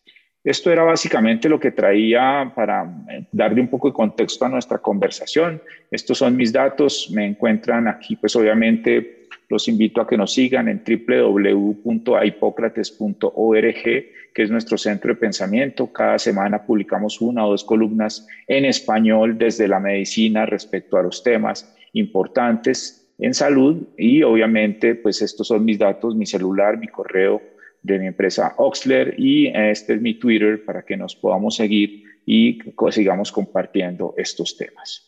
[0.46, 4.78] Esto era básicamente lo que traía para eh, darle un poco de contexto a nuestra
[4.78, 5.60] conversación.
[5.90, 10.68] Estos son mis datos, me encuentran aquí, pues obviamente los invito a que nos sigan
[10.68, 15.92] en www.hipócrates.org, que es nuestro centro de pensamiento.
[15.92, 21.24] Cada semana publicamos una o dos columnas en español desde la medicina respecto a los
[21.24, 27.55] temas importantes en salud y obviamente pues estos son mis datos, mi celular, mi correo
[27.86, 32.58] de mi empresa Oxler y este es mi Twitter para que nos podamos seguir y
[32.90, 35.06] sigamos compartiendo estos temas.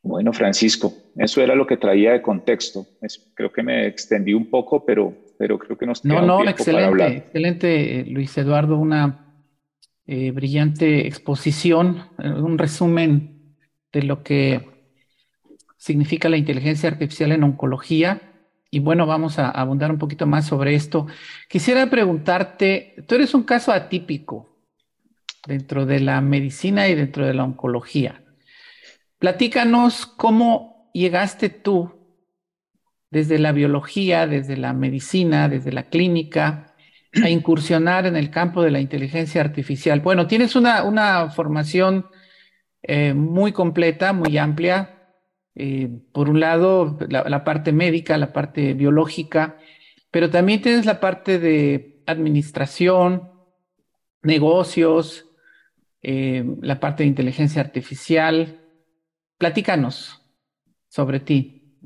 [0.00, 2.86] Bueno, Francisco, eso era lo que traía de contexto.
[3.34, 7.06] creo que me extendí un poco, pero, pero creo que nos queda No, no, excelente,
[7.16, 9.34] excelente, eh, Luis Eduardo, una
[10.06, 13.56] eh, brillante exposición, eh, un resumen
[13.92, 14.60] de lo que
[15.78, 18.33] significa la inteligencia artificial en oncología
[18.74, 21.06] y bueno, vamos a abundar un poquito más sobre esto.
[21.48, 24.58] Quisiera preguntarte, tú eres un caso atípico
[25.46, 28.24] dentro de la medicina y dentro de la oncología.
[29.20, 32.18] Platícanos cómo llegaste tú
[33.10, 36.74] desde la biología, desde la medicina, desde la clínica,
[37.22, 40.00] a incursionar en el campo de la inteligencia artificial.
[40.00, 42.06] Bueno, tienes una, formación
[42.82, 45.03] eh, muy completa, muy amplia,
[45.56, 49.56] eh, por un lado, la, parte médica, la parte biológica,
[50.10, 53.30] pero también tienes la parte de administración,
[54.22, 55.26] negocios,
[56.02, 58.60] eh, la parte de inteligencia artificial.
[59.38, 60.20] Platícanos
[60.88, 61.78] sobre ti.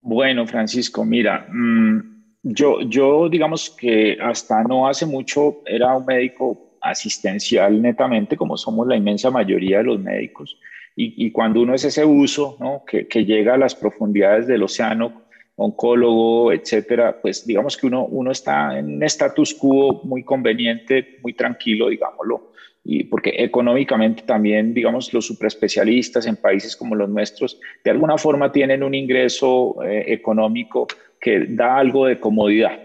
[0.00, 2.00] Bueno, Francisco, mira, mm,
[2.42, 8.86] yo, yo digamos que hasta no hace mucho era un médico asistencial netamente, como somos
[8.86, 10.58] la inmensa mayoría de los médicos.
[10.94, 12.84] Y, cuando uno es ese uso, ¿no?
[12.86, 15.22] que, que, llega a las profundidades del océano,
[15.56, 21.32] oncólogo, etcétera, pues digamos que uno, uno está en un status quo muy conveniente, muy
[21.32, 22.52] tranquilo, digámoslo.
[22.84, 28.50] Y porque económicamente también, digamos, los superespecialistas en países como los nuestros, de alguna forma
[28.50, 30.86] tienen un ingreso eh, económico
[31.20, 32.78] que da algo de comodidad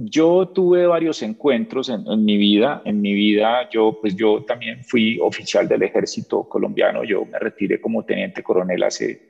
[0.00, 2.82] yo tuve varios encuentros en, mi vida.
[2.84, 7.02] En mi vida, yo, pues yo también fui oficial del ejército colombiano.
[7.02, 9.28] Yo me retiré como teniente coronel hace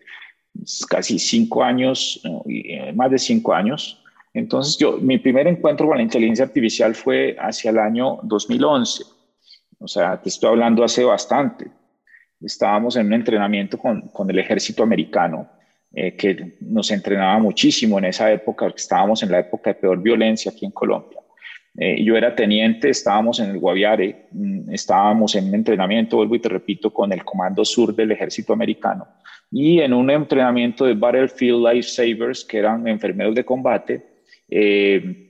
[0.89, 4.05] casi cinco años, eh, más de cinco años.
[4.35, 9.05] Entonces, yo, mi primer encuentro con la inteligencia artificial fue hacia el año 2011.
[9.79, 11.71] O sea, te estoy hablando hace bastante.
[12.43, 15.49] Estábamos en un entrenamiento con, con el ejército americano,
[15.95, 20.51] eh, que nos entrenaba muchísimo en esa época, estábamos en la época de peor violencia
[20.51, 21.21] aquí en Colombia.
[21.77, 26.41] Eh, yo era teniente, estábamos en el Guaviare, mm, estábamos en un entrenamiento, vuelvo y
[26.41, 29.07] te repito, con el Comando Sur del Ejército Americano
[29.51, 34.07] y en un entrenamiento de Battlefield Life Savers, que eran enfermeros de combate,
[34.49, 35.25] eh,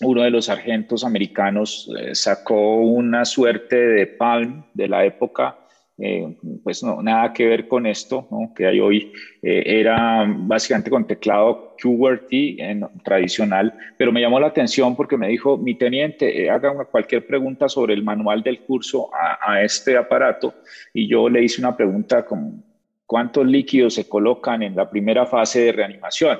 [0.00, 5.58] uno de los sargentos americanos eh, sacó una suerte de Palm de la época,
[5.98, 8.52] eh, pues no, nada que ver con esto, ¿no?
[8.54, 12.58] que hay hoy, era básicamente con teclado QWERTY
[13.04, 17.94] tradicional, pero me llamó la atención porque me dijo, mi teniente, haga cualquier pregunta sobre
[17.94, 20.54] el manual del curso a, a este aparato,
[20.92, 22.62] y yo le hice una pregunta como
[23.06, 26.38] cuántos líquidos se colocan en la primera fase de reanimación.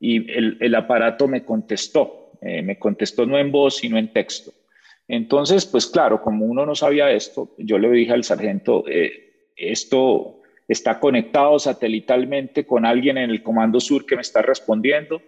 [0.00, 4.52] Y el, aparato me contestó, eh, me contestó no en voz, sino en texto.
[5.08, 10.42] Entonces, pues claro, como uno no sabía esto, yo le dije al sargento, eh, esto
[10.68, 15.22] está conectado satelitalmente con alguien en el Comando Sur que me está respondiendo.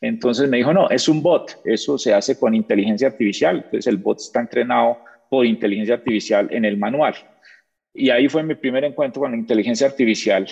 [0.00, 3.56] Entonces me dijo, no, es un bot, eso se hace con inteligencia artificial.
[3.64, 7.14] Entonces el bot está entrenado por inteligencia artificial en el manual.
[7.94, 10.46] Y ahí fue mi primer encuentro con la inteligencia artificial,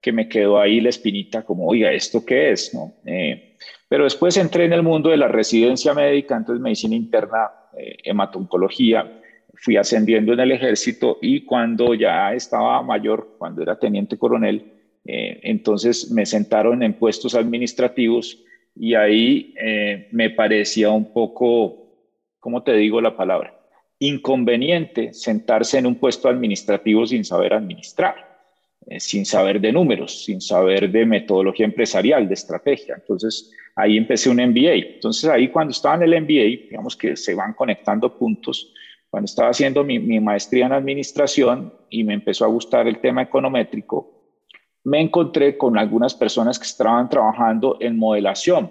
[0.00, 2.72] que me quedó ahí la espinita como, oiga, ¿esto qué es?
[2.74, 2.94] ¿No?
[3.04, 3.56] Eh,
[3.90, 9.20] pero después entré en el mundo de la residencia médica, entonces medicina interna, eh, hematoncología,
[9.54, 14.72] fui ascendiendo en el ejército y cuando ya estaba mayor, cuando era teniente coronel,
[15.04, 18.42] eh, entonces me sentaron en puestos administrativos
[18.74, 19.54] y ahí
[20.12, 21.92] me parecía un poco,
[22.38, 23.60] ¿cómo te digo la palabra?
[24.00, 28.29] inconveniente sentarse en un puesto administrativo sin saber administrar,
[28.86, 32.94] eh, sin saber de números, sin saber de metodología empresarial, de estrategia.
[32.94, 34.94] Entonces, ahí empecé un MBA.
[34.94, 38.72] Entonces, ahí cuando estaba en el MBA, digamos que se van conectando puntos,
[39.08, 43.22] cuando estaba haciendo mi, mi maestría en administración y me empezó a gustar el tema
[43.22, 44.20] econométrico,
[44.84, 48.70] me encontré con algunas personas que estaban trabajando en modelación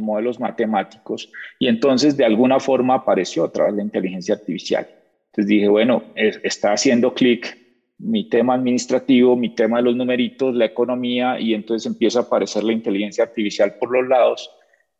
[0.00, 4.86] modelos matemáticos, y entonces de alguna forma apareció otra vez la inteligencia artificial.
[5.26, 7.58] Entonces dije, bueno, está haciendo clic
[8.02, 12.64] mi tema administrativo, mi tema de los numeritos, la economía, y entonces empieza a aparecer
[12.64, 14.50] la inteligencia artificial por los lados.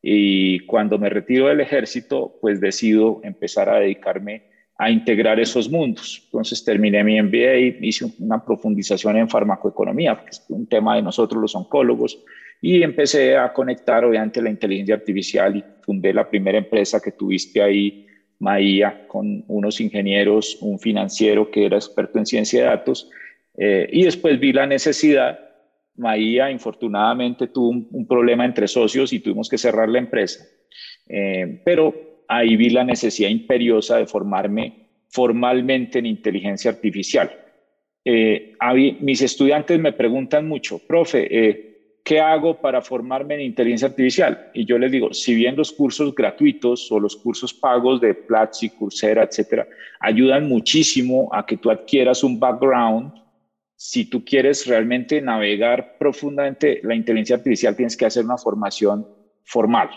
[0.01, 4.45] Y cuando me retiro del ejército, pues decido empezar a dedicarme
[4.79, 6.23] a integrar esos mundos.
[6.27, 11.41] Entonces terminé mi MBA, hice una profundización en farmacoeconomía, que es un tema de nosotros
[11.41, 12.19] los oncólogos,
[12.61, 17.61] y empecé a conectar obviamente la inteligencia artificial y fundé la primera empresa que tuviste
[17.61, 18.07] ahí,
[18.43, 23.09] Maía, con unos ingenieros, un financiero que era experto en ciencia de datos.
[23.57, 25.39] Eh, y después vi la necesidad.
[25.95, 30.45] Maía, infortunadamente, tuvo un, problema entre socios y tuvimos que cerrar la empresa.
[31.07, 37.31] Eh, pero ahí vi la necesidad imperiosa de formarme formalmente en inteligencia artificial.
[38.05, 38.57] Eh,
[39.03, 41.72] mis estudiantes me preguntan mucho, profe,
[42.05, 44.51] ¿qué hago para formarme en inteligencia artificial?
[44.55, 48.71] Y yo les digo, si bien los cursos gratuitos o los cursos pagos de Platzi,
[48.71, 49.67] Coursera, etcétera,
[50.01, 53.13] ayudan muchísimo a que tú adquieras un background,
[53.77, 59.07] si tú quieres realmente navegar profundamente la inteligencia artificial, tienes que hacer una formación
[59.45, 59.91] formal.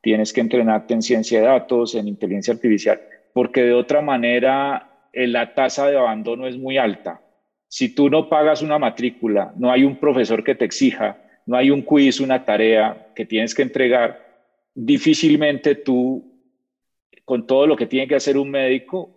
[0.00, 3.00] Tienes que entrenarte en ciencia de datos, en inteligencia artificial,
[3.32, 7.20] porque de otra manera eh, la tasa de abandono es muy alta.
[7.68, 11.70] Si tú no pagas una matrícula, no hay un profesor que te exija, no hay
[11.70, 14.32] un quiz, una tarea que tienes que entregar,
[14.74, 16.24] difícilmente tú,
[17.24, 19.10] con todo lo que tiene que hacer un médico,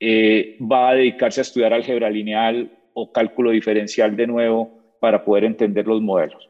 [0.00, 5.44] eh, va a dedicarse a estudiar álgebra lineal o cálculo diferencial de nuevo para poder
[5.44, 6.48] entender los modelos.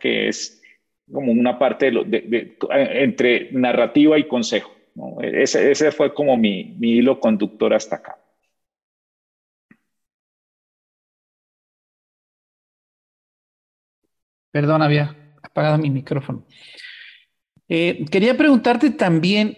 [0.00, 0.62] que es
[1.10, 4.72] como una parte de, entre narrativa y consejo.
[5.22, 8.18] Ese, ese, fue como mi, mi hilo conductor hasta acá.
[14.56, 16.46] Perdón, había apagado mi micrófono.
[17.68, 19.54] Eh, quería preguntarte también,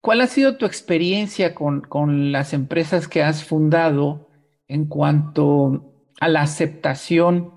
[0.00, 4.30] ¿cuál ha sido tu experiencia con, con las empresas que has fundado
[4.66, 7.54] en cuanto a la aceptación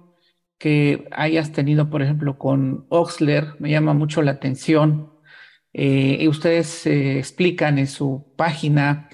[0.59, 3.55] que hayas tenido, por ejemplo, con Oxler?
[3.57, 5.11] Me llama mucho la atención.
[5.74, 9.09] Eh, y ustedes eh, explican en su página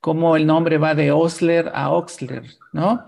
[0.00, 3.04] cómo el nombre va de Osler a Oxler, ¿no?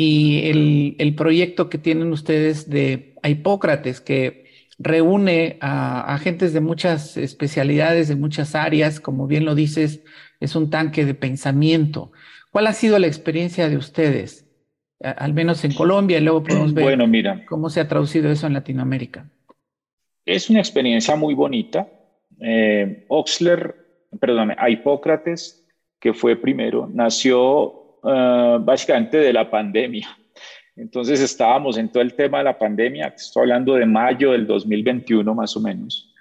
[0.00, 4.44] Y el, proyecto que tienen ustedes de Hipócrates, que
[4.78, 10.04] reúne a agentes de muchas especialidades, de muchas áreas, como bien lo dices,
[10.38, 12.12] es un tanque de pensamiento.
[12.52, 14.48] ¿Cuál ha sido la experiencia de ustedes?
[15.00, 18.46] Al menos en Colombia y luego podemos ver bueno, mira, cómo se ha traducido eso
[18.46, 19.28] en Latinoamérica.
[20.24, 21.88] Es una experiencia muy bonita.
[22.40, 23.74] Eh, Oxler,
[24.20, 25.66] perdón, Hipócrates,
[25.98, 30.08] que fue primero, nació uh, básicamente de la pandemia.
[30.78, 35.34] Entonces estábamos en todo el tema de la pandemia, estoy hablando de mayo del 2021
[35.34, 36.14] más o menos.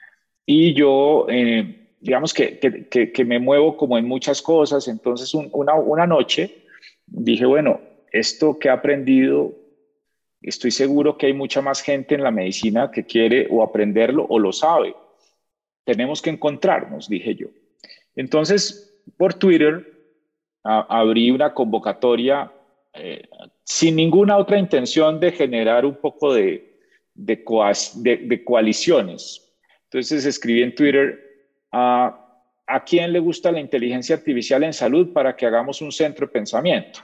[0.45, 5.75] Y yo, eh, digamos que, que, que, me muevo como en muchas cosas, entonces una,
[5.75, 6.63] una noche
[7.05, 7.80] dije, bueno,
[8.11, 9.53] esto que he aprendido,
[10.41, 14.39] estoy seguro que hay mucha más gente en la medicina que quiere o aprenderlo o
[14.39, 14.95] lo sabe.
[15.84, 17.47] Tenemos que encontrarnos, dije yo.
[18.15, 19.97] Entonces, por Twitter,
[20.68, 22.51] abrí una convocatoria
[22.93, 23.28] eh,
[23.63, 26.80] sin ninguna otra intención de generar un poco de,
[27.13, 29.49] de, coaliciones.
[29.84, 31.20] Entonces escribí en Twitter
[31.72, 36.28] a, a quién le gusta la inteligencia artificial en salud para que hagamos un centro
[36.28, 36.99] de pensamiento.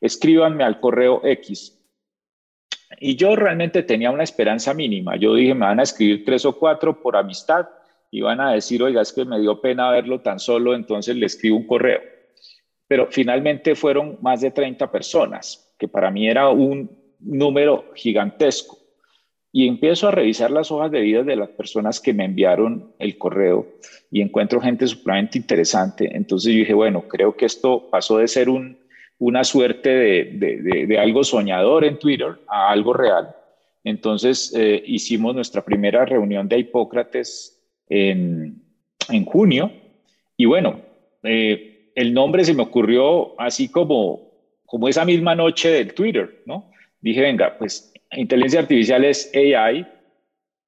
[0.00, 1.80] Escríbanme al correo X.
[3.00, 5.16] Y yo realmente tenía una esperanza mínima.
[5.16, 7.66] Yo dije, me van a escribir tres o cuatro por amistad
[8.10, 11.26] y van a decir, oiga, es que me dio pena verlo tan solo, entonces le
[11.26, 12.13] escribo un correo
[12.94, 16.88] pero finalmente fueron más de 30 personas, que para mí era un
[17.18, 18.78] número gigantesco.
[19.50, 23.18] Y empiezo a revisar las hojas de vida de las personas que me enviaron el
[23.18, 23.66] correo
[24.12, 26.08] y encuentro gente supremamente interesante.
[26.16, 28.78] Entonces yo dije, bueno, creo que esto pasó de ser un,
[29.18, 33.34] una suerte de, de, algo soñador en Twitter a algo real.
[33.82, 38.62] Entonces eh, hicimos nuestra primera reunión de Hipócrates en,
[39.08, 39.72] en junio
[40.36, 40.80] y bueno,
[41.24, 44.32] eh, el nombre se me ocurrió así como,
[44.66, 46.70] como esa misma noche del Twitter, ¿no?
[47.00, 49.86] Dije, venga, pues inteligencia artificial es AI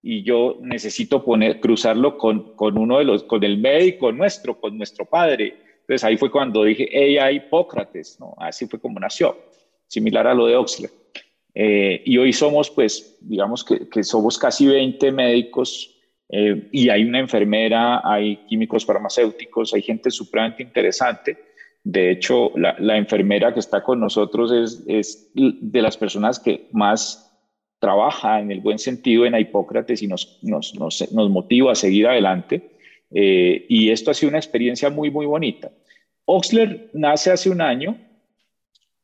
[0.03, 4.77] y yo necesito poner, cruzarlo con, con uno de los, con el médico nuestro, con
[4.77, 5.55] nuestro padre.
[5.81, 8.35] Entonces ahí fue cuando dije AI Hipócrates, ¿no?
[8.39, 9.37] Así fue como nació,
[9.87, 10.91] similar a lo de Oxley.
[11.55, 15.96] Eh, y hoy somos, pues, digamos que, que somos casi 20 médicos
[16.29, 21.39] eh, y hay una enfermera, hay químicos farmacéuticos, hay gente supremamente interesante.
[21.85, 27.23] De hecho, la, enfermera que está con nosotros es, es, de las personas que más
[27.79, 32.09] trabaja en el buen sentido en Hipócrates y nos, nos, nos, nos motiva a seguir
[32.09, 32.77] adelante.
[33.13, 35.71] Eh, y esto ha sido una experiencia muy, muy bonita.
[36.25, 37.97] Oxler nace hace un año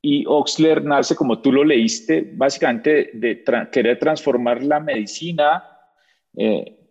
[0.00, 5.62] y Oxler nace, como tú lo leíste, básicamente de querer transformar la medicina
[6.36, 6.81] eh,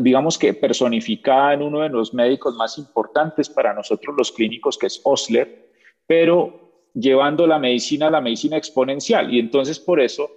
[0.00, 4.86] digamos que personificada en uno de los médicos más importantes para nosotros los clínicos, que
[4.86, 5.70] es Osler,
[6.06, 9.32] pero llevando la medicina a la medicina exponencial.
[9.32, 10.30] Y entonces por eso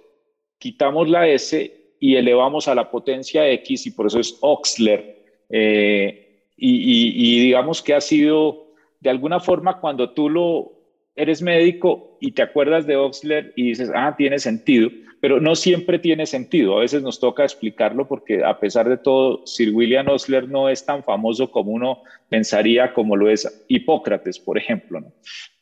[0.58, 5.44] quitamos la S y elevamos a la potencia X y por eso es Oxler.
[5.48, 6.26] Eh,
[6.62, 8.66] y, digamos que ha sido,
[9.00, 10.72] de alguna forma, cuando tú lo
[11.16, 14.90] eres médico y te acuerdas de Oxler y dices, ah, tiene sentido,
[15.20, 16.76] pero no siempre tiene sentido.
[16.76, 20.84] A veces nos toca explicarlo porque a pesar de todo, Sir William Osler no es
[20.84, 25.02] tan famoso como uno pensaría como lo es Hipócrates, por ejemplo.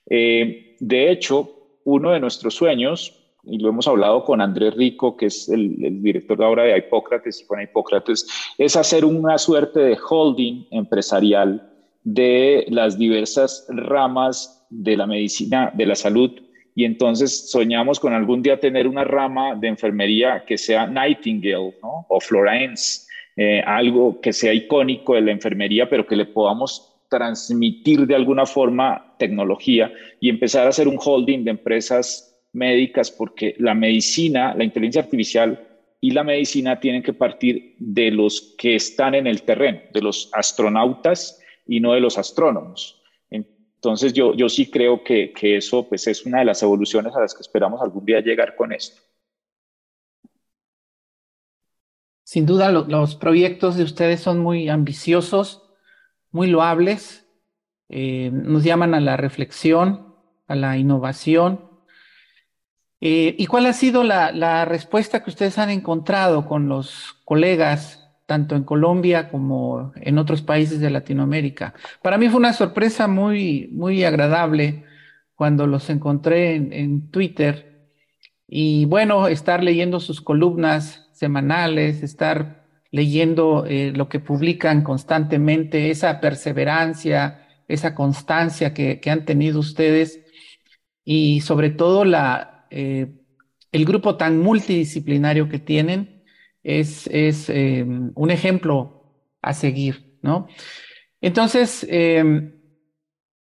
[0.09, 5.26] Eh, de hecho, uno de nuestros sueños, y lo hemos hablado con Andrés Rico, que
[5.26, 8.26] es el, director de ahora de Hipócrates y con Hipócrates,
[8.59, 11.72] es hacer una suerte de holding empresarial
[12.05, 16.33] de las diversas ramas de la medicina, de la salud
[16.79, 22.21] y entonces soñamos con algún día tener una rama de enfermería que sea Nightingale o
[22.21, 28.14] Florence, eh, algo que sea icónico de la enfermería, pero que le podamos transmitir de
[28.14, 34.55] alguna forma tecnología y empezar a hacer un holding de empresas médicas, porque la medicina,
[34.55, 35.66] la inteligencia artificial
[36.01, 40.31] y la medicina tienen que partir de los que están en el terreno, de los
[40.33, 42.97] astronautas y no de los astrónomos.
[43.79, 47.20] Entonces yo, yo sí creo que, que, eso pues, es una de las evoluciones a
[47.20, 49.01] las que esperamos algún día llegar con esto.
[52.24, 55.62] Sin duda, los proyectos de ustedes son muy ambiciosos,
[56.33, 57.24] muy loables,
[57.89, 60.14] eh, nos llaman a la reflexión,
[60.49, 61.70] a la innovación.
[63.01, 67.97] Eh, ¿Y cuál ha sido la, la respuesta que ustedes han encontrado con los colegas
[68.29, 71.72] tanto en Colombia como en otros países de Latinoamérica.
[72.03, 74.85] Para mí fue una sorpresa muy, muy agradable
[75.35, 77.89] cuando los encontré en, Twitter
[78.47, 86.20] y bueno, estar leyendo sus columnas semanales, estar leyendo eh, lo que publican constantemente, esa
[86.20, 90.20] perseverancia, esa constancia que, han tenido ustedes
[91.03, 93.07] y sobre todo la, eh,
[93.72, 96.18] el grupo tan multidisciplinario que tienen
[96.63, 99.05] es, es em, un ejemplo
[99.43, 100.49] a seguir, ¿no?
[101.21, 102.55] Entonces, em,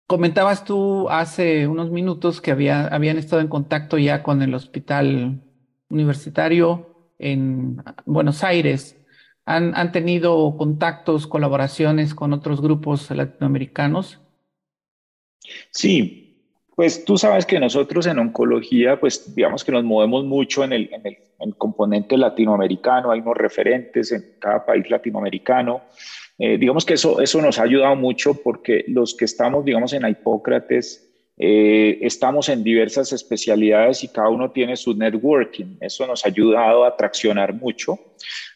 [0.07, 5.41] comentabas tú hace unos minutos que había, habían estado en contacto ya con el hospital
[5.89, 8.97] universitario en Buenos Aires.
[9.45, 14.19] ¿Han, han tenido contactos, colaboraciones con otros grupos latinoamericanos?
[15.71, 16.24] Sí,
[16.75, 20.89] pues tú sabes que nosotros en oncología, pues digamos que nos movemos mucho en el,
[20.93, 21.17] en el,
[21.57, 25.81] componente latinoamericano, hay unos referentes en cada país latinoamericano.
[26.37, 30.07] Eh, digamos que eso, eso nos ha ayudado mucho porque los que estamos, digamos, en
[30.07, 31.04] Hipócrates,
[31.37, 35.77] eh, estamos en diversas especialidades y cada uno tiene su networking.
[35.81, 37.99] Eso nos ha ayudado a traccionar mucho.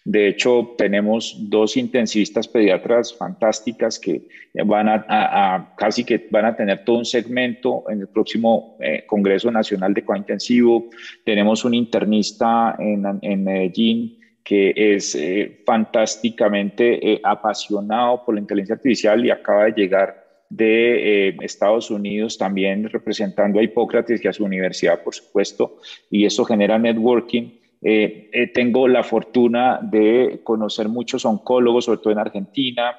[0.05, 4.27] De hecho, tenemos dos intensivistas pediatras fantásticas que
[4.65, 9.51] van a, casi que van a tener todo un segmento en el próximo eh, Congreso
[9.51, 10.89] Nacional de Cointensivo.
[11.25, 19.23] Tenemos un internista en, Medellín que es eh, fantásticamente eh, apasionado por la inteligencia artificial
[19.23, 20.18] y acaba de llegar
[20.49, 25.77] de Estados Unidos también representando a Hipócrates y a su universidad, por supuesto,
[26.09, 32.11] y eso genera networking eh, eh, tengo la fortuna de conocer muchos oncólogos, sobre todo
[32.11, 32.97] en Argentina,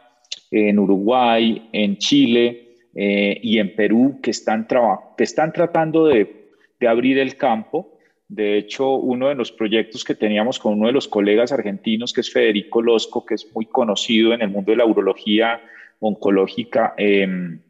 [0.51, 4.67] en Uruguay, en Chile eh, y en Perú, que están,
[5.17, 6.49] que están tratando de,
[6.79, 7.99] de abrir el campo.
[8.27, 12.23] De hecho, uno de los proyectos que teníamos con uno de los colegas argentinos, que
[12.23, 15.61] es Federico Losco, que es muy conocido en el mundo de la urología
[16.01, 17.61] oncológica, em,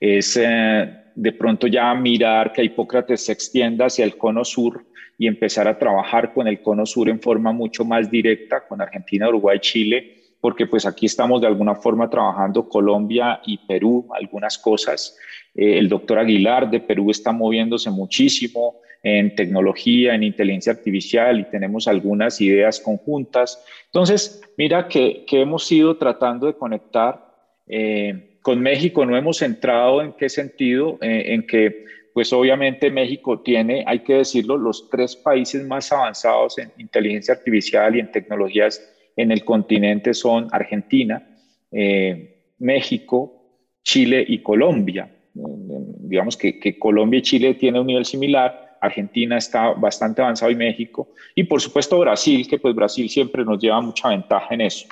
[0.00, 4.86] es de pronto ya mirar que Hipócrates se extienda hacia el cono sur
[5.18, 9.28] y empezar a trabajar con el cono sur en forma mucho más directa, con Argentina,
[9.28, 15.18] Uruguay, Chile, porque pues aquí estamos de alguna forma trabajando Colombia y Perú, algunas cosas.
[15.54, 21.44] Eh, el doctor Aguilar de Perú está moviéndose muchísimo en tecnología, en inteligencia artificial y
[21.44, 23.64] tenemos algunas ideas conjuntas.
[23.86, 27.24] Entonces, mira que, que hemos ido tratando de conectar.
[27.66, 31.84] Eh, con México no hemos entrado en qué sentido, eh, en que
[32.14, 37.94] pues obviamente México tiene, hay que decirlo, los tres países más avanzados en inteligencia artificial
[37.94, 41.24] y en tecnologías en el continente son Argentina,
[41.70, 43.38] eh, México,
[43.84, 45.14] Chile y Colombia.
[45.32, 50.56] digamos que, que, Colombia y Chile tienen un nivel similar, Argentina está bastante avanzado y
[50.56, 54.86] México, y por supuesto Brasil, que pues Brasil siempre nos lleva mucha ventaja en eso.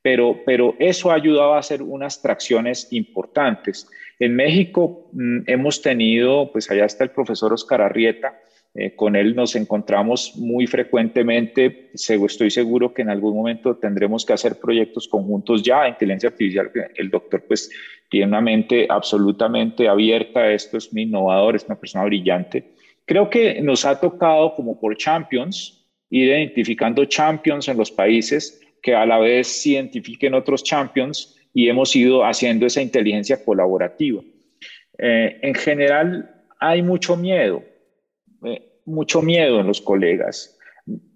[0.00, 3.88] Pero, pero eso ha ayudado a hacer unas tracciones importantes.
[4.18, 8.38] En México mm, hemos tenido, pues allá está el profesor Oscar Arrieta,
[8.74, 11.90] eh, con él nos encontramos muy frecuentemente.
[11.94, 15.88] Estoy seguro que en algún momento tendremos que hacer proyectos conjuntos ya.
[15.88, 17.70] Inteligencia artificial, el doctor pues
[18.08, 20.52] tiene una mente absolutamente abierta.
[20.52, 22.74] Esto es muy innovador, es una persona brillante.
[23.08, 28.94] Creo que nos ha tocado como por champions, ir identificando champions en los países que
[28.94, 34.20] a la vez identifiquen otros champions y hemos ido haciendo esa inteligencia colaborativa.
[34.98, 37.62] Eh, en general hay mucho miedo,
[38.44, 40.58] eh, mucho miedo en los colegas,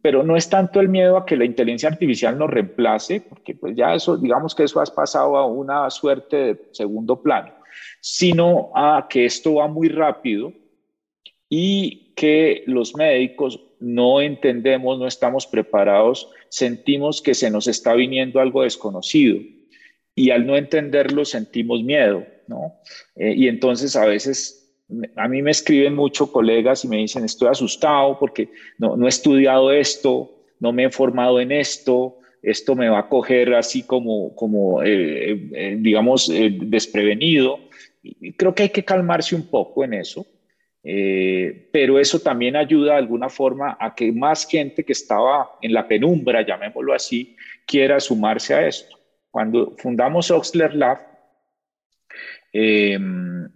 [0.00, 3.76] pero no es tanto el miedo a que la inteligencia artificial nos reemplace, porque pues
[3.76, 7.52] ya eso, digamos que eso ha pasado a una suerte de segundo plano,
[8.00, 10.54] sino a que esto va muy rápido
[11.54, 18.40] y que los médicos no entendemos, no estamos preparados, sentimos que se nos está viniendo
[18.40, 19.38] algo desconocido
[20.14, 22.76] y al no entenderlo sentimos miedo, ¿no?
[23.16, 24.74] Eh, y entonces a veces
[25.14, 28.48] a mí me escriben mucho colegas y me dicen, estoy asustado porque
[28.78, 33.08] no, no he estudiado esto, no me he formado en esto, esto me va a
[33.10, 36.32] coger así como, como eh, eh, digamos,
[36.62, 37.58] desprevenido.
[38.02, 40.26] Y creo que hay que calmarse un poco en eso,
[40.82, 45.86] pero eso también ayuda de alguna forma a que más gente que estaba en la
[45.86, 48.98] penumbra, llamémoslo así, quiera sumarse a esto.
[49.30, 50.98] Cuando fundamos Oxler Lab,
[52.52, 53.48] em,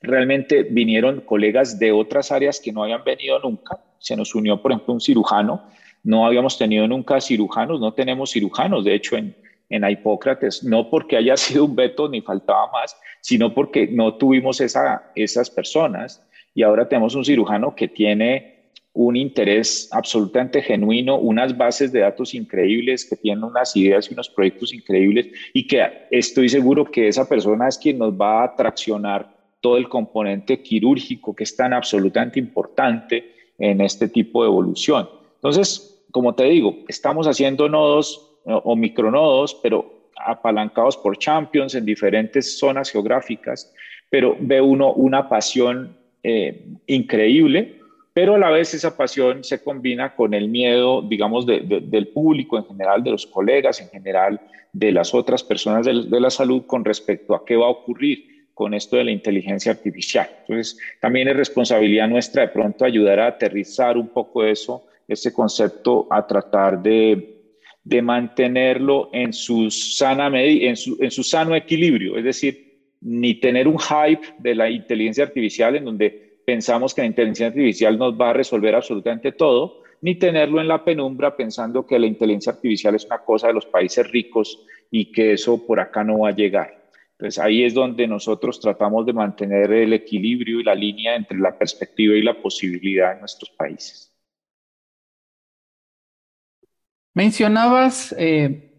[0.00, 3.80] realmente vinieron colegas de otras áreas que no habían venido nunca.
[3.98, 5.68] Se nos unió, por ejemplo, un cirujano.
[6.04, 9.34] No habíamos tenido nunca cirujanos, no tenemos cirujanos, de hecho, en,
[9.68, 14.60] en Hipócrates, no porque haya sido un veto ni faltaba más, sino porque no tuvimos
[14.60, 16.24] esa, esas personas.
[16.54, 18.58] Y ahora tenemos un cirujano que tiene
[18.94, 24.28] un interés absolutamente genuino, unas bases de datos increíbles, que tienen unas ideas y unos
[24.28, 29.32] proyectos increíbles y que estoy seguro que esa persona es quien nos va a traccionar
[29.60, 35.08] todo el componente quirúrgico que es tan absolutamente importante en este tipo de evolución.
[35.36, 42.58] Entonces, como te digo, estamos haciendo nodos o micronodos, pero apalancados por champions en diferentes
[42.58, 43.72] zonas geográficas,
[44.10, 47.78] pero ve uno una pasión eh, increíble
[48.18, 52.64] pero a la vez esa pasión se combina con el miedo, digamos, del público en
[52.64, 54.40] general, de los colegas en general,
[54.72, 58.74] de las otras personas de, la salud con respecto a qué va a ocurrir con
[58.74, 60.28] esto de la inteligencia artificial.
[60.40, 66.08] Entonces, también es responsabilidad nuestra de pronto ayudar a aterrizar un poco eso, ese concepto,
[66.10, 67.37] a tratar de,
[68.02, 72.68] mantenerlo en su, sana en, su, en su sano equilibrio, es decir,
[73.00, 77.98] ni tener un hype de la inteligencia artificial en donde pensamos que la inteligencia artificial
[77.98, 82.52] nos va a resolver absolutamente todo, ni tenerlo en la penumbra pensando que la inteligencia
[82.52, 86.30] artificial es una cosa de los países ricos y que eso por acá no va
[86.30, 86.78] a llegar.
[87.12, 91.58] Entonces ahí es donde nosotros tratamos de mantener el equilibrio y la línea entre la
[91.58, 94.07] perspectiva y la posibilidad en nuestros países.
[97.18, 98.70] Mencionabas eh,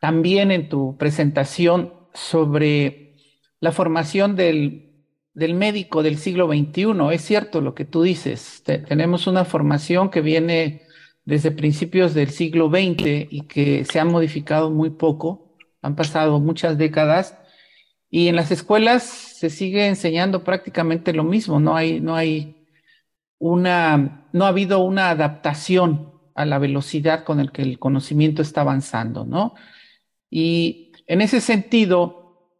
[0.00, 3.14] también en tu presentación sobre
[3.60, 4.88] la formación del
[5.32, 7.14] del médico del siglo XXI.
[7.14, 8.64] Es cierto lo que tú dices.
[8.64, 10.82] tenemos una formación que viene
[11.24, 15.54] desde principios del siglo XX y que se ha modificado muy poco.
[15.80, 17.38] Han pasado muchas décadas
[18.10, 21.60] y en las escuelas se sigue enseñando prácticamente lo mismo.
[21.60, 22.66] No hay, no hay
[23.38, 28.60] una, no ha habido una adaptación a la velocidad con el que el conocimiento está
[28.60, 29.54] avanzando, ¿no?
[30.30, 32.52] Y en ese sentido,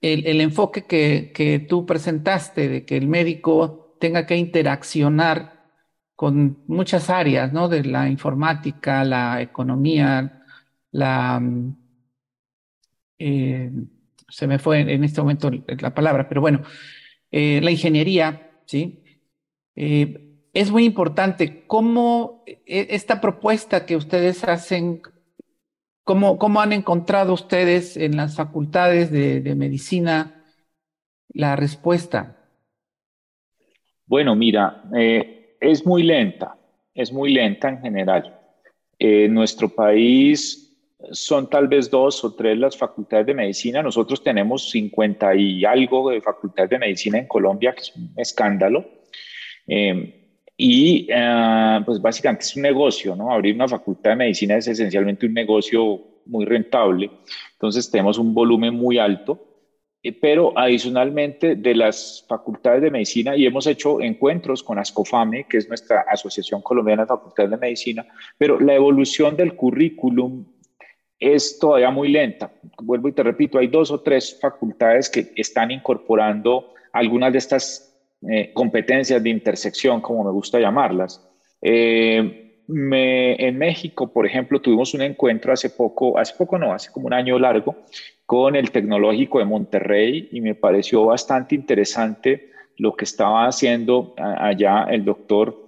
[0.00, 5.70] el, enfoque que, tú presentaste de que el médico tenga que interaccionar
[6.16, 7.68] con muchas áreas, ¿no?
[7.68, 10.42] De la informática, la economía,
[10.90, 11.38] la...
[11.40, 11.76] Mm,
[13.18, 13.70] eh,
[14.28, 16.62] se me fue en este momento la palabra, pero bueno,
[17.30, 19.04] eh, la ingeniería, ¿sí?
[19.76, 20.23] Eh,
[20.54, 25.02] es muy importante cómo esta propuesta que ustedes hacen
[26.04, 30.44] ¿Cómo, han encontrado ustedes en las facultades de, medicina
[31.30, 32.36] la respuesta?
[34.04, 36.58] Bueno, mira, eh, es muy lenta,
[36.94, 38.38] es muy lenta en general.
[38.98, 40.76] En nuestro país
[41.10, 43.82] son tal vez dos o tres las facultades de medicina.
[43.82, 48.84] Nosotros tenemos 50 y algo de facultades de medicina en Colombia, que es un escándalo.
[49.66, 50.23] Eh,
[50.56, 53.32] y eh, pues básicamente es un negocio, ¿no?
[53.32, 57.10] Abrir una facultad de medicina es esencialmente un negocio muy rentable.
[57.52, 59.40] Entonces tenemos un volumen muy alto,
[60.02, 65.58] eh, pero adicionalmente de las facultades de medicina y hemos hecho encuentros con ASCOFAME, que
[65.58, 68.06] es nuestra Asociación Colombiana de Facultades de Medicina,
[68.38, 70.46] pero la evolución del currículum
[71.18, 72.52] es todavía muy lenta.
[72.82, 77.93] Vuelvo y te repito, hay dos o tres facultades que están incorporando algunas de estas
[78.28, 81.26] eh, competencias de intersección, como me gusta llamarlas.
[81.60, 87.06] Eh, en México, por ejemplo, tuvimos un encuentro hace poco, hace poco no, hace como
[87.06, 87.76] un año largo,
[88.24, 94.86] con el Tecnológico de Monterrey y me pareció bastante interesante lo que estaba haciendo allá
[94.90, 95.64] el doctor,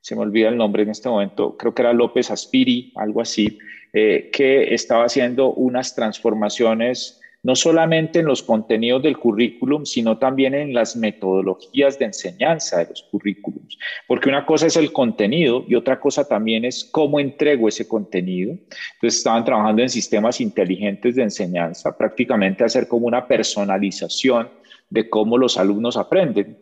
[0.00, 3.58] se me olvida el nombre en este momento, creo que era López Aspiri, algo así,
[3.92, 10.52] eh, que estaba haciendo unas transformaciones no solamente en los contenidos del currículum, sino también
[10.52, 13.78] en las metodologías de enseñanza de los currículums.
[14.08, 18.50] Porque una cosa es el contenido y otra cosa también es cómo entrego ese contenido.
[18.94, 24.48] Entonces estaban trabajando en sistemas inteligentes de enseñanza, prácticamente hacer como una personalización
[24.90, 26.58] de cómo los alumnos aprenden,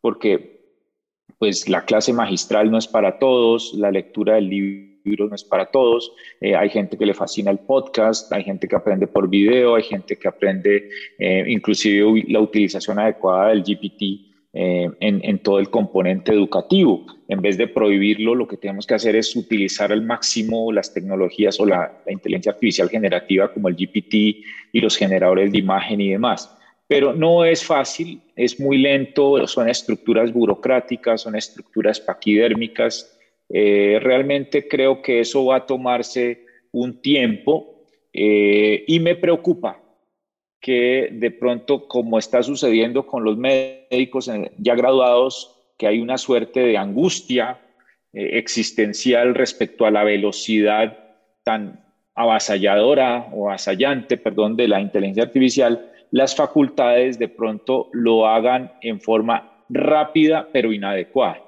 [0.00, 0.60] porque
[1.36, 5.66] pues la clase magistral no es para todos, la lectura del libro no es para
[5.66, 6.12] todos.
[6.40, 9.82] Eh, hay gente que le fascina el podcast, hay gente que aprende por video, hay
[9.82, 10.88] gente que aprende
[11.18, 17.06] eh, inclusive la utilización adecuada del GPT eh, en, todo el componente educativo.
[17.28, 21.60] En vez de prohibirlo, lo que tenemos que hacer es utilizar al máximo las tecnologías
[21.60, 24.14] o la, la inteligencia artificial generativa como el GPT
[24.72, 26.54] y los generadores de imagen y demás
[26.88, 33.17] pero no es fácil, es muy lento, son estructuras burocráticas, son estructuras paquidérmicas
[33.48, 39.80] eh, realmente creo que eso va a tomarse un tiempo eh, y me preocupa
[40.60, 46.60] que de pronto, como está sucediendo con los médicos ya graduados, que hay una suerte
[46.60, 47.60] de angustia
[48.12, 50.98] eh, existencial respecto a la velocidad
[51.44, 51.84] tan
[52.14, 59.00] avasalladora o avasallante, perdón, de la inteligencia artificial, las facultades de pronto lo hagan en
[59.00, 61.47] forma rápida pero inadecuada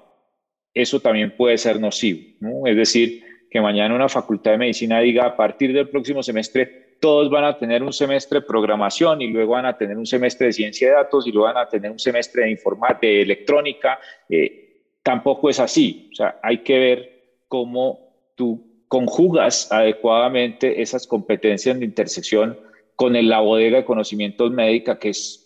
[0.74, 2.20] eso también puede ser nocivo.
[2.40, 2.66] ¿no?
[2.66, 7.30] Es decir, que mañana una facultad de medicina diga a partir del próximo semestre todos
[7.30, 10.52] van a tener un semestre de programación y luego van a tener un semestre de
[10.52, 12.58] ciencia de datos y luego van a tener un semestre de
[13.00, 13.98] de electrónica.
[14.28, 16.10] Eh, tampoco es así.
[16.12, 18.00] O sea, hay que ver cómo
[18.36, 22.58] tú conjugas adecuadamente esas competencias de intersección
[22.96, 25.39] con la bodega de conocimientos médica, que es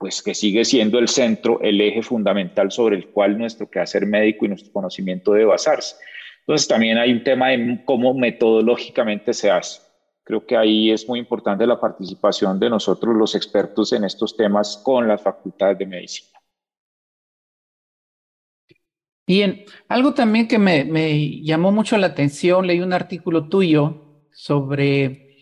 [0.00, 4.46] pues que sigue siendo el centro, el eje fundamental sobre el cual nuestro quehacer médico
[4.46, 5.94] y nuestro conocimiento debe basarse.
[6.40, 9.82] Entonces también hay un tema de cómo metodológicamente se hace.
[10.24, 14.80] Creo que ahí es muy importante la participación de nosotros los expertos en estos temas
[14.82, 16.30] con las facultades de medicina.
[19.26, 25.36] Bien, algo también que me, llamó mucho la atención, leí un artículo tuyo sobre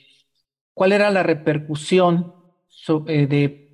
[0.75, 2.35] cuál era la repercusión
[3.07, 3.68] eh, de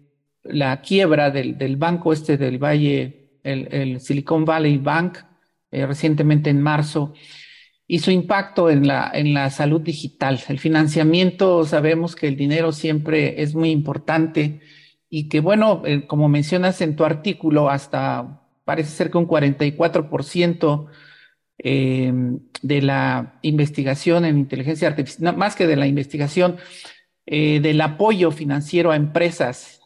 [0.44, 5.18] la quiebra del, banco este del Valle, el, Silicon Valley Bank,
[5.70, 7.14] eh, recientemente en marzo,
[7.86, 10.40] y su impacto en la, en la salud digital.
[10.48, 14.60] El financiamiento, sabemos que el dinero siempre es muy importante
[15.10, 20.86] y que, bueno, eh, como mencionas en tu artículo, hasta parece ser que un 44%
[21.58, 22.12] eh,
[22.62, 26.56] de la investigación en inteligencia artificial, más que de la investigación,
[27.26, 29.80] eh, del apoyo financiero a empresas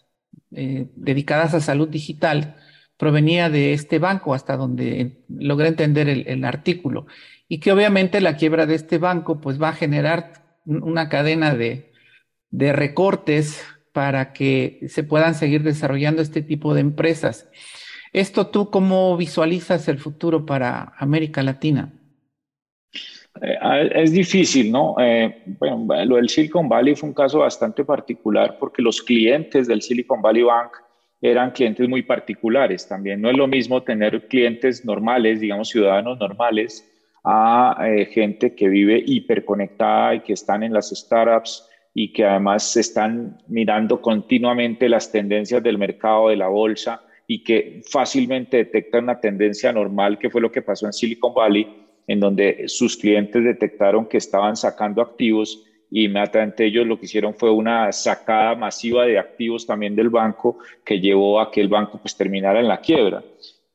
[0.51, 2.57] dedicadas a salud digital,
[2.97, 7.07] provenía de este banco, hasta donde logré entender el artículo
[7.49, 11.87] y que obviamente la quiebra de este banco pues va a generar una cadena de,
[12.51, 17.49] recortes para que se puedan seguir desarrollando este tipo de empresas.
[18.13, 21.93] ¿Esto tú cómo visualizas el futuro para América Latina?
[23.43, 24.95] Eh, es difícil, ¿no?
[24.99, 29.83] Eh, bueno, lo del Silicon Valley fue un caso bastante particular porque los clientes del
[29.83, 30.73] Silicon Valley Bank
[31.21, 33.21] eran clientes muy particulares también.
[33.21, 36.89] No es lo mismo tener clientes normales, digamos ciudadanos normales,
[37.25, 42.77] a eh, gente que vive hiperconectada y que están en las startups y que además
[42.77, 49.21] están mirando continuamente las tendencias del mercado, de la bolsa y que fácilmente detectan una
[49.21, 51.78] tendencia normal, que fue lo que pasó en Silicon Valley,
[52.09, 57.35] en donde sus clientes detectaron que estaban sacando activos y inmediatamente ellos lo que hicieron
[57.35, 61.99] fue una sacada masiva de activos también del banco que llevó a que el banco
[62.01, 63.23] pues terminara en la quiebra.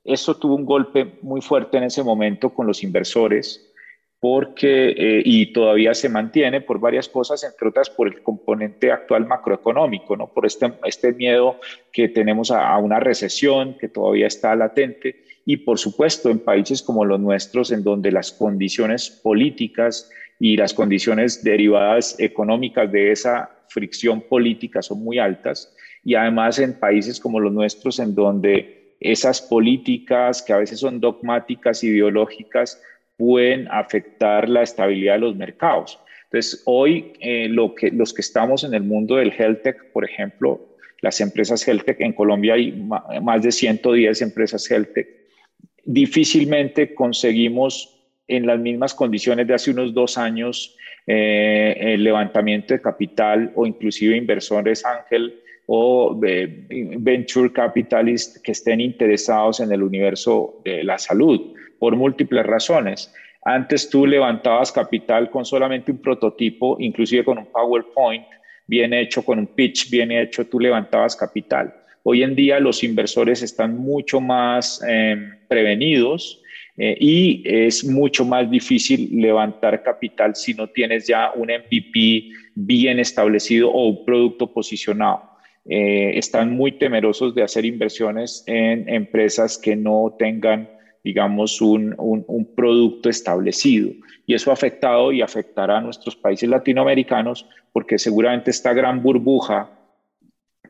[0.04, 3.74] Eso tuvo un golpe muy fuerte en ese momento con los inversores
[4.20, 9.26] porque, eh, y todavía se mantiene por varias cosas, entre otras por el componente actual
[9.28, 10.28] macroeconómico, ¿no?
[10.32, 11.60] por este, este miedo
[11.92, 17.06] que tenemos a, una recesión que todavía está latente y por supuesto en países como
[17.06, 24.22] los nuestros, en donde las condiciones políticas y las condiciones derivadas económicas de esa fricción
[24.22, 30.42] política son muy altas y además en países como los nuestros, en donde esas políticas
[30.42, 32.82] que a veces son dogmáticas, ideológicas,
[33.18, 36.00] pueden afectar la estabilidad de los mercados.
[36.26, 40.04] Entonces, hoy eh, lo que, los que estamos en el mundo del health tech, por
[40.04, 40.60] ejemplo,
[41.02, 42.72] las empresas health tech, en Colombia hay
[43.22, 45.08] más de 110 empresas health tech,
[45.84, 47.90] difícilmente conseguimos
[48.28, 50.76] en las mismas condiciones de hace unos dos años
[51.06, 59.60] eh, el levantamiento de capital o inclusive inversores ángel o venture capitalists que estén interesados
[59.60, 63.14] en el universo de la salud por múltiples razones.
[63.46, 68.26] Antes tú levantabas capital con solamente un prototipo, inclusive con un PowerPoint
[68.68, 71.74] bien hecho, con un pitch bien hecho, tú levantabas capital.
[72.04, 76.42] Hoy en día los inversores están mucho más em, prevenidos
[76.76, 83.00] eh, y es mucho más difícil levantar capital si no tienes ya un MVP bien
[83.00, 85.34] establecido o un producto posicionado.
[85.66, 90.70] Eh, están muy temerosos de hacer inversiones en empresas que no tengan,
[91.06, 93.92] digamos, un, un, producto establecido.
[94.26, 99.72] Y eso ha afectado y afectará a nuestros países latinoamericanos porque seguramente esta gran burbuja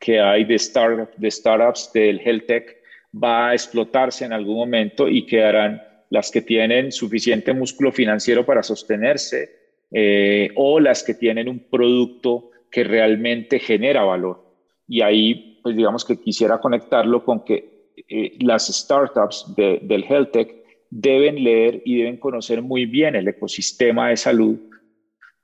[0.03, 2.75] que hay de, start, de startups del health tech
[3.15, 8.63] va a explotarse en algún momento y quedarán las que tienen suficiente músculo financiero para
[8.63, 9.49] sostenerse
[9.91, 14.43] eh, o las que tienen un producto que realmente genera valor.
[14.89, 20.53] Y ahí, pues digamos que quisiera conectarlo con que eh, las startups del health tech
[20.89, 24.59] deben leer y deben conocer muy bien el ecosistema de salud,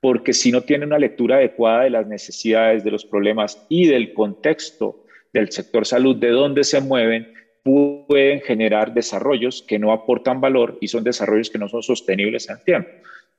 [0.00, 4.14] porque si no tienen una lectura adecuada de las necesidades, de los problemas y del
[4.14, 7.32] contexto del sector salud, de dónde se mueven,
[7.62, 12.56] pueden generar desarrollos que no aportan valor y son desarrollos que no son sostenibles en
[12.56, 12.90] el tiempo.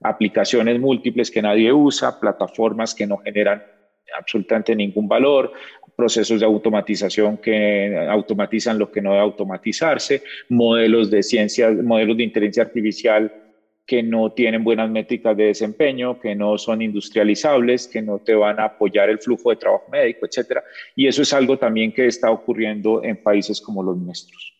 [0.03, 3.63] Aplicaciones múltiples que nadie usa, plataformas que no generan
[4.17, 5.53] absolutamente ningún valor,
[5.95, 12.23] procesos de automatización que automatizan lo que no debe automatizarse, modelos de ciencia, modelos de
[12.23, 13.31] inteligencia artificial
[13.91, 18.57] que no tienen buenas métricas de desempeño, que no son industrializables, que no te van
[18.57, 20.63] a apoyar el flujo de trabajo médico, etcétera.
[20.95, 24.53] Y eso es algo también que está ocurriendo en países como los nuestros.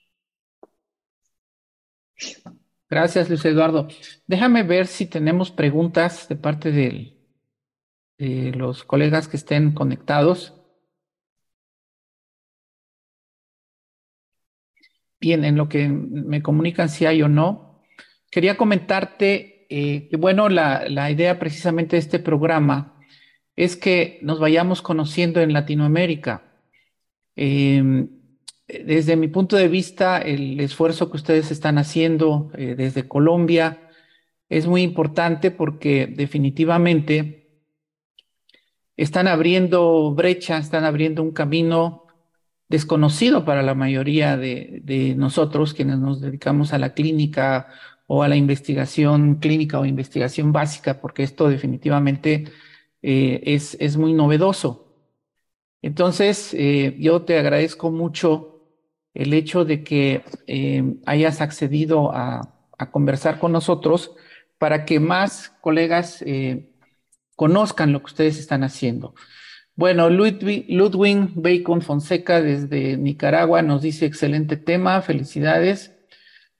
[2.90, 3.88] Gracias, Luis Eduardo.
[4.28, 10.56] Déjame ver si tenemos preguntas de parte de los colegas que estén conectados.
[15.22, 17.71] bien en lo que me comunican si hay o no.
[18.32, 22.98] Quería comentarte eh, que, bueno, la, la, idea precisamente de este programa
[23.56, 26.44] es que nos vayamos conociendo en Latinoamérica.
[27.36, 28.08] Eh,
[28.86, 33.90] desde mi punto de vista, el esfuerzo que ustedes están haciendo eh, desde Colombia
[34.50, 37.50] es muy importante porque definitivamente
[38.98, 42.08] están abriendo brecha, están abriendo un camino
[42.70, 47.68] desconocido para la mayoría de, nosotros quienes nos dedicamos a la clínica
[48.14, 52.44] o a la investigación clínica o investigación básica, porque esto definitivamente
[53.02, 54.98] eh, es, es, muy novedoso.
[55.82, 58.66] Entonces, eh, yo te agradezco mucho
[59.14, 62.42] el hecho de que eh, hayas accedido a,
[62.78, 64.12] a, conversar con nosotros
[64.58, 66.22] para que más colegas
[67.38, 69.16] conozcan lo que ustedes están haciendo.
[69.74, 75.91] Bueno, Ludwig, Ludwig Bacon Fonseca desde Nicaragua nos dice excelente tema, felicidades.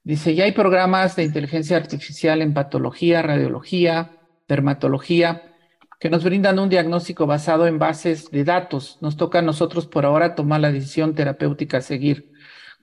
[0.04, 5.56] Dice, ya hay programas de inteligencia artificial en patología, radiología, dermatología,
[6.00, 8.98] que nos brindan un diagnóstico basado en bases de datos.
[9.02, 12.32] Nos toca a nosotros por ahora tomar la decisión terapéutica a seguir.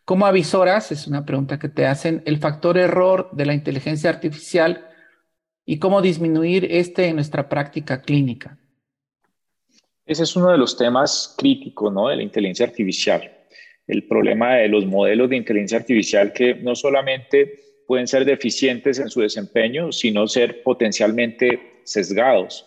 [0.04, 0.92] ¿Cómo avisoras?
[0.92, 2.22] Es una pregunta que te hacen.
[2.24, 4.86] El factor error de la inteligencia artificial
[5.66, 8.56] y cómo disminuir este en nuestra práctica clínica.
[10.06, 12.08] Ese es uno de los temas críticos ¿no?
[12.08, 13.37] de la inteligencia artificial.
[13.88, 19.08] El problema de los modelos de inteligencia artificial que no solamente pueden ser deficientes en
[19.08, 22.66] su desempeño, sino ser potencialmente sesgados.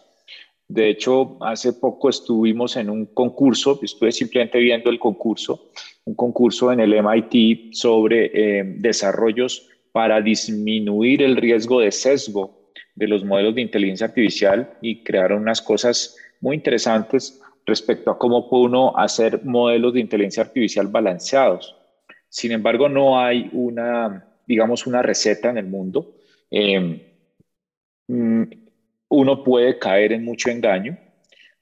[0.68, 5.70] De hecho, hace poco estuvimos en un concurso, estuve simplemente viendo el concurso,
[6.06, 13.08] un concurso en el MIT sobre eh, desarrollos para disminuir el riesgo de sesgo de
[13.08, 18.66] los modelos de inteligencia artificial y crearon unas cosas muy interesantes respecto a cómo puede
[18.66, 21.76] uno hacer modelos de inteligencia artificial balanceados.
[22.30, 26.16] Sin embargo, no hay una, digamos, una receta en el mundo.
[26.50, 27.00] Em,
[28.08, 28.44] mm,
[29.10, 30.98] uno puede caer en mucho engaño,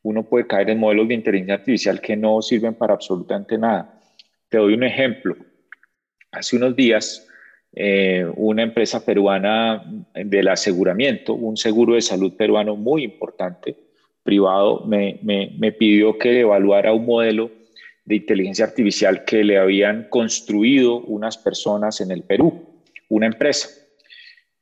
[0.03, 3.99] uno puede caer en modelos de inteligencia artificial que no sirven para absolutamente nada.
[4.47, 5.35] Te doy un ejemplo.
[6.31, 7.27] Hace unos días,
[7.73, 9.83] eh, una empresa peruana
[10.13, 13.75] del aseguramiento, un seguro de salud peruano muy importante,
[14.29, 17.49] privado me, me, pidió que evaluara un modelo
[18.05, 23.69] de inteligencia artificial que le habían construido unas personas en el Perú, una empresa.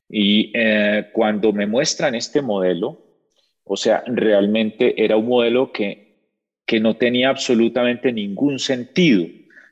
[0.07, 2.97] Y eh, cuando me muestran este modelo,
[3.65, 6.15] o sea, realmente era un modelo que,
[6.65, 9.25] que no tenía absolutamente ningún sentido.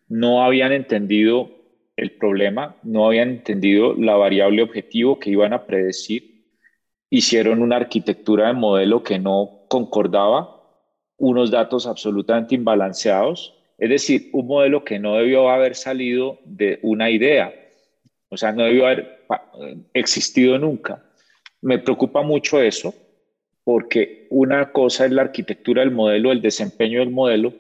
[0.10, 1.52] No habían entendido
[1.96, 6.44] el problema, no habían entendido la variable objetivo que iban a predecir.
[7.10, 10.40] Hicieron una arquitectura de modelo que no concordaba,
[11.18, 17.10] unos datos absolutamente imbalanceados, es decir, un modelo que no debió haber salido de una
[17.10, 17.54] idea,
[18.30, 19.26] o sea, no debió haber
[19.94, 21.04] existido nunca.
[21.62, 22.94] Me preocupa mucho eso,
[23.66, 27.54] porque una cosa es la arquitectura del modelo, el desempeño del modelo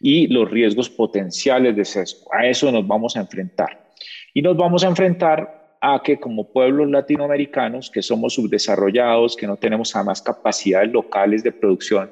[0.00, 2.32] y los riesgos potenciales de sesgo.
[2.32, 3.90] A eso nos vamos a enfrentar.
[4.32, 9.56] Y nos vamos a enfrentar a que como pueblos latinoamericanos, que somos subdesarrollados, que no
[9.56, 12.10] tenemos además capacidades locales de producción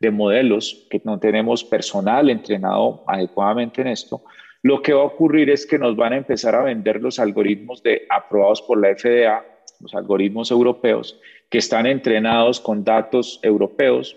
[0.00, 4.22] de modelos, que no tenemos personal entrenado adecuadamente en esto,
[4.62, 7.82] lo que va a ocurrir es que nos van a empezar a vender los algoritmos
[7.82, 9.44] de, aprobados por la FDA,
[9.80, 14.16] los algoritmos europeos, que están entrenados con datos europeos,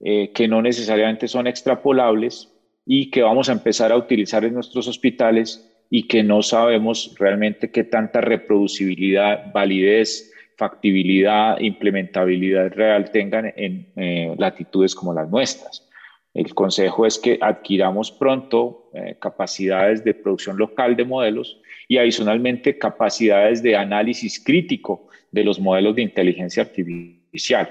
[0.00, 2.48] eh, que no necesariamente son extrapolables
[2.86, 7.70] y que vamos a empezar a utilizar en nuestros hospitales y que no sabemos realmente
[7.70, 15.88] qué tanta reproducibilidad, validez, factibilidad, implementabilidad real tengan en eh, latitudes como las nuestras.
[16.34, 22.76] El consejo es que adquiramos pronto eh, capacidades de producción local de modelos y adicionalmente
[22.76, 27.70] capacidades de análisis crítico de los modelos de inteligencia artificial.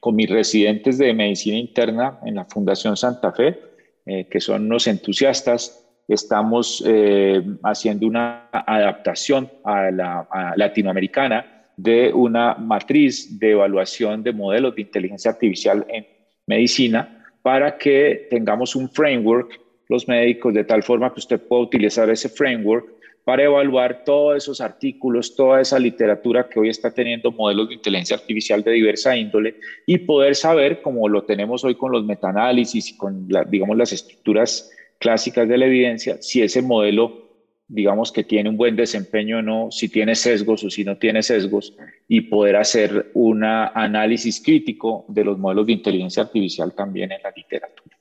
[0.00, 3.58] Con mis residentes de medicina interna en la Fundación Santa Fe,
[4.06, 12.54] eh, que son unos entusiastas, estamos eh, haciendo una adaptación a la latinoamericana de una
[12.54, 16.06] matriz de evaluación de modelos de inteligencia artificial en
[16.46, 22.10] medicina para que tengamos un framework, los médicos, de tal forma que usted pueda utilizar
[22.10, 27.68] ese framework para evaluar todos esos artículos, toda esa literatura que hoy está teniendo modelos
[27.68, 29.56] de inteligencia artificial de diversa índole
[29.86, 34.70] y poder saber, como lo tenemos hoy con los metaanálisis y con, digamos, las estructuras
[34.98, 37.28] clásicas de la evidencia, si ese modelo,
[37.68, 41.22] digamos que tiene un buen desempeño o no, si tiene sesgos o si no tiene
[41.22, 41.76] sesgos,
[42.08, 47.32] y poder hacer un análisis crítico de los modelos de inteligencia artificial también en la
[47.34, 47.96] literatura.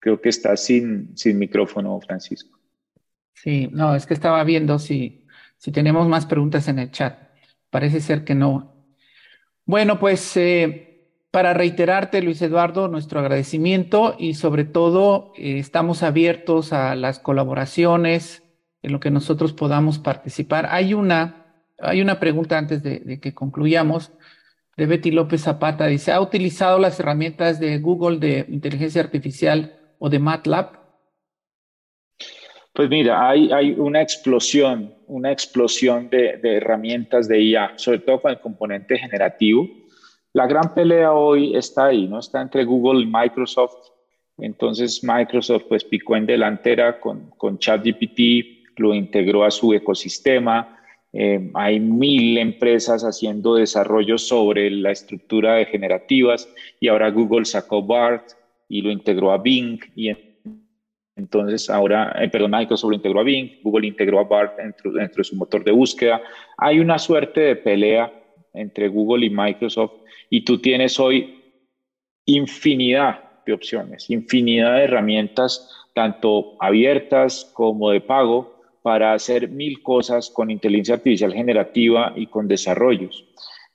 [0.00, 2.58] Creo que está sin, sin micrófono, Francisco.
[3.34, 5.26] Sí, no, es que estaba viendo si,
[5.58, 7.18] si tenemos más preguntas en el chat.
[7.70, 8.74] Parece ser que no.
[9.66, 10.88] Bueno, pues eh,
[11.30, 18.42] para reiterarte, Luis Eduardo, nuestro agradecimiento y sobre todo eh, estamos abiertos a las colaboraciones
[18.82, 20.66] en lo que nosotros podamos participar.
[20.70, 21.44] Hay una,
[21.78, 24.12] hay una pregunta antes de, que concluyamos
[24.76, 25.86] de Betty López Zapata.
[25.86, 30.78] Dice, ¿ha utilizado las herramientas de Google de inteligencia artificial o de MATLAB?
[32.72, 38.40] Pues mira, hay una explosión, una explosión de, herramientas de IA, sobre todo con el
[38.40, 39.68] componente generativo.
[40.32, 42.20] La gran pelea hoy está ahí, ¿no?
[42.20, 43.90] Está entre Google y Microsoft.
[44.38, 50.78] Entonces Microsoft pues picó en delantera con, con ChatGPT, lo integró a su ecosistema.
[51.12, 56.48] Eh, hay mil empresas haciendo desarrollo sobre la estructura de generativas
[56.78, 58.32] y ahora Google sacó BART
[58.68, 60.10] y lo integró a Bing y
[61.18, 65.24] entonces ahora, eh, perdón, Microsoft integró a Bing, Google integró a BART dentro, dentro, de
[65.24, 66.22] su motor de búsqueda.
[66.56, 68.12] Hay una suerte de pelea
[68.54, 69.92] entre Google y Microsoft
[70.30, 71.42] y tú tienes hoy
[72.24, 80.30] infinidad de opciones, infinidad de herramientas, tanto abiertas como de pago, para hacer mil cosas
[80.30, 83.24] con inteligencia artificial generativa y con desarrollos.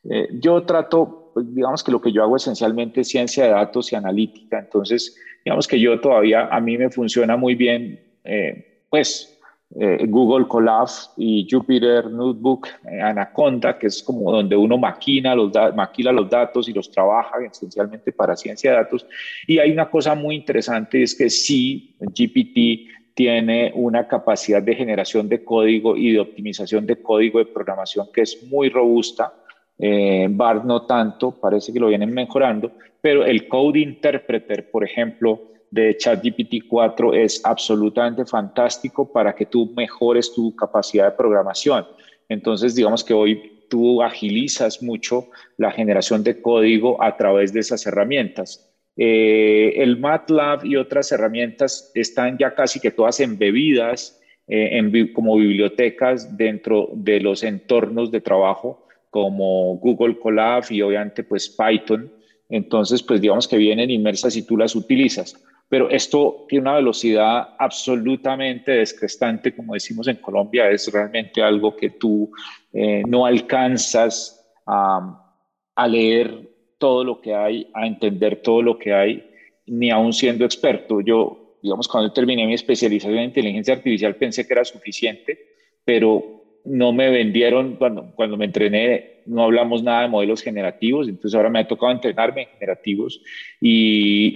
[0.10, 3.92] Eh, yo trato, pues, digamos que lo que yo hago esencialmente es ciencia de datos
[3.92, 9.34] y analítica, entonces digamos que yo todavía, a mí me funciona muy bien, eh, pues
[9.80, 10.88] eh, Google Colab
[11.18, 16.70] y Jupyter Notebook, eh, Anaconda, que es como donde uno maquina los, maquila los datos
[16.70, 19.06] y los trabaja esencialmente para ciencia de datos.
[19.48, 25.28] Y hay una cosa muy interesante, es que sí, GPT tiene una capacidad de generación
[25.28, 29.34] de código y de optimización de código de programación que es muy robusta.
[29.78, 32.72] Eh, BART no tanto, parece que lo vienen mejorando,
[33.02, 39.74] pero el Code Interpreter, por ejemplo, de ChatGPT 4 es absolutamente fantástico para que tú
[39.76, 41.88] mejores tu capacidad de programación.
[42.30, 47.86] Entonces, digamos que hoy tú agilizas mucho la generación de código a través de esas
[47.88, 48.72] herramientas.
[48.96, 55.38] Eh, el MATLAB y otras herramientas están ya casi que todas embebidas eh, en, como
[55.38, 58.83] bibliotecas dentro de los entornos de trabajo
[59.14, 62.12] como Google Colab y obviamente pues Python.
[62.50, 65.40] Entonces, pues digamos que vienen inmersas y tú las utilizas.
[65.70, 71.92] Pero esto tiene una velocidad absolutamente descrestante, como decimos en Colombia, es realmente algo que
[71.92, 72.32] tú
[72.74, 75.36] eh, no alcanzas a,
[75.76, 76.50] a leer
[76.80, 79.30] todo lo que hay, a entender todo lo que hay,
[79.68, 81.02] ni aún siendo experto.
[81.02, 85.40] Yo, digamos, cuando terminé mi especialización en inteligencia artificial pensé que era suficiente,
[85.86, 91.36] pero no me vendieron, cuando, cuando me entrené, no hablamos nada de modelos generativos, entonces
[91.36, 93.22] ahora me ha tocado entrenarme en generativos
[93.60, 94.32] y,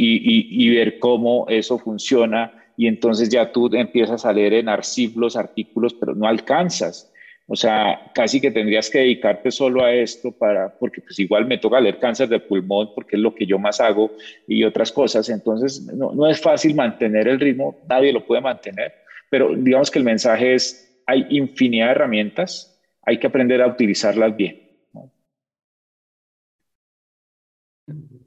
[0.65, 5.35] y, ver cómo eso funciona y entonces ya tú empiezas a leer en Arcif los
[5.35, 7.11] artículos, pero no alcanzas.
[7.49, 11.57] O sea, casi que tendrías que dedicarte solo a esto para, porque pues igual me
[11.57, 14.11] toca leer cáncer de pulmón porque es lo que yo más hago
[14.47, 15.29] y otras cosas.
[15.29, 18.93] Entonces, no, no es fácil mantener el ritmo, nadie lo puede mantener,
[19.29, 24.35] pero digamos que el mensaje es, hay infinidad de herramientas, hay que aprender a utilizarlas
[24.35, 24.61] bien.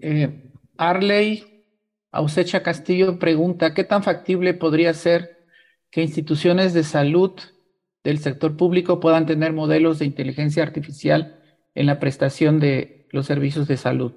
[0.01, 1.45] Eh, Arley
[2.11, 5.47] Ausecha Castillo pregunta, ¿qué tan factible podría ser
[5.91, 7.39] que instituciones de salud
[8.03, 11.39] del sector público puedan tener modelos de inteligencia artificial
[11.75, 14.15] en la prestación de los servicios de salud?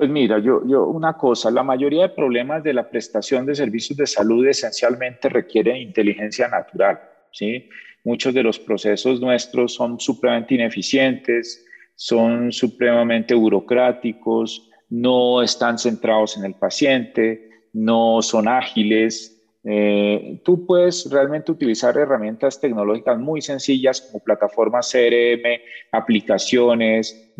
[0.00, 3.98] Pues mira, yo, yo una cosa, la mayoría de problemas de la prestación de servicios
[3.98, 6.98] de salud esencialmente requieren inteligencia natural,
[7.30, 7.68] ¿sí?
[8.02, 16.46] Muchos de los procesos nuestros son supremamente ineficientes, son supremamente burocráticos, no están centrados en
[16.46, 19.38] el paciente, no son ágiles.
[19.64, 25.60] Eh, tú puedes realmente utilizar herramientas tecnológicas muy sencillas como plataformas CRM,
[25.92, 27.34] aplicaciones,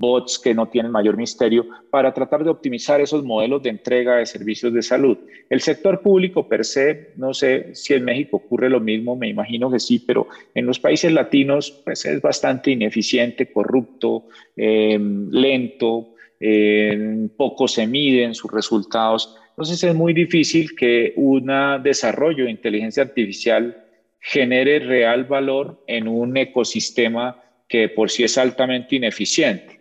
[0.00, 4.24] bots que no tienen mayor misterio para tratar de optimizar esos modelos de entrega de
[4.24, 5.18] servicios de salud.
[5.50, 9.70] El sector público per se, no sé si en México ocurre lo mismo, me imagino
[9.70, 14.24] que sí, pero en los países latinos pues es bastante ineficiente, corrupto,
[14.56, 19.36] em, lento, eh, poco se miden sus resultados.
[19.50, 23.84] Entonces es muy difícil que un desarrollo de inteligencia artificial
[24.18, 29.79] genere real valor en un ecosistema que por sí es altamente ineficiente.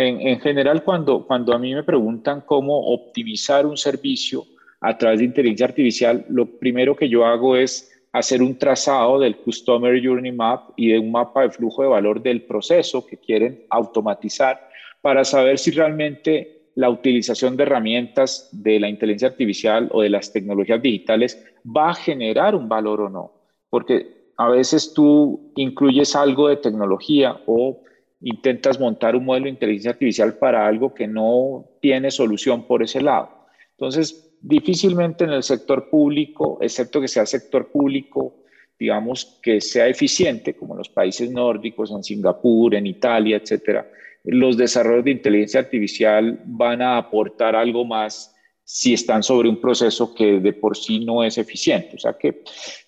[0.00, 4.44] En, general, cuando, cuando a mí me preguntan cómo optimizar un servicio
[4.80, 9.38] a través de inteligencia artificial, lo primero que yo hago es hacer un trazado del
[9.38, 13.64] Customer Journey Map y de un mapa de flujo de valor del proceso que quieren
[13.70, 14.68] automatizar
[15.00, 20.32] para saber si realmente la utilización de herramientas de la inteligencia artificial o de las
[20.32, 23.32] tecnologías digitales va a generar un valor o no.
[23.68, 27.82] Porque a veces tú incluyes algo de tecnología o
[28.20, 33.00] intentas montar un modelo de inteligencia artificial para algo que no tiene solución por ese
[33.00, 33.30] lado.
[33.72, 38.36] Entonces, difícilmente en el sector público, excepto que sea sector público,
[38.78, 43.90] digamos, que sea eficiente, como en los países nórdicos, en Singapur, en Italia, etcétera,
[44.24, 50.14] los desarrollos de inteligencia artificial van a aportar algo más si están sobre un proceso
[50.14, 51.96] que de por sí no es eficiente.
[51.96, 52.42] O sea que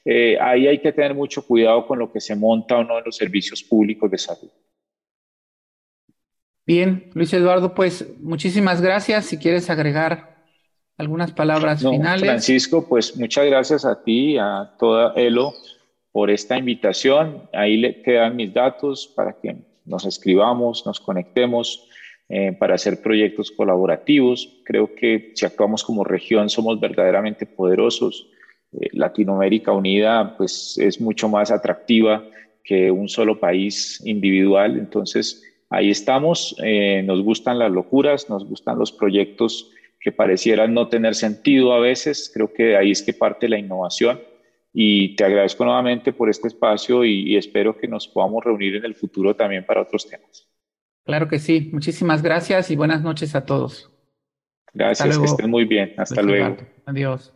[0.04, 3.04] eh, ahí hay que tener mucho cuidado con lo que se monta o no en
[3.06, 4.50] los servicios públicos de salud.
[6.70, 9.24] Bien, Luis Eduardo, pues muchísimas gracias.
[9.26, 10.36] Si quieres agregar
[10.96, 12.20] algunas palabras finales.
[12.20, 15.52] Francisco, pues muchas gracias a ti, a toda ELO
[16.12, 17.42] por esta invitación.
[17.52, 21.88] Ahí le quedan mis datos para que nos escribamos, nos conectemos
[22.28, 24.60] eh, para hacer proyectos colaborativos.
[24.64, 28.28] Creo que si actuamos como región somos verdaderamente poderosos.
[28.80, 32.24] Eh, Latinoamérica unida pues es mucho más atractiva
[32.62, 34.78] que un solo país individual.
[34.78, 36.54] Entonces ahí estamos.
[36.62, 41.80] Eh, nos gustan las locuras, nos gustan los proyectos que parecieran no tener sentido a
[41.80, 42.30] veces.
[42.34, 44.20] Creo que ahí es que parte la innovación
[44.72, 48.94] y te agradezco nuevamente por este espacio y, espero que nos podamos reunir en el
[48.94, 50.48] futuro también para otros temas.
[51.04, 51.70] Claro que sí.
[51.72, 53.90] Muchísimas gracias y buenas noches a todos.
[54.72, 55.94] Gracias, que estén muy bien.
[55.96, 56.56] Hasta luego.
[56.86, 57.32] Adiós.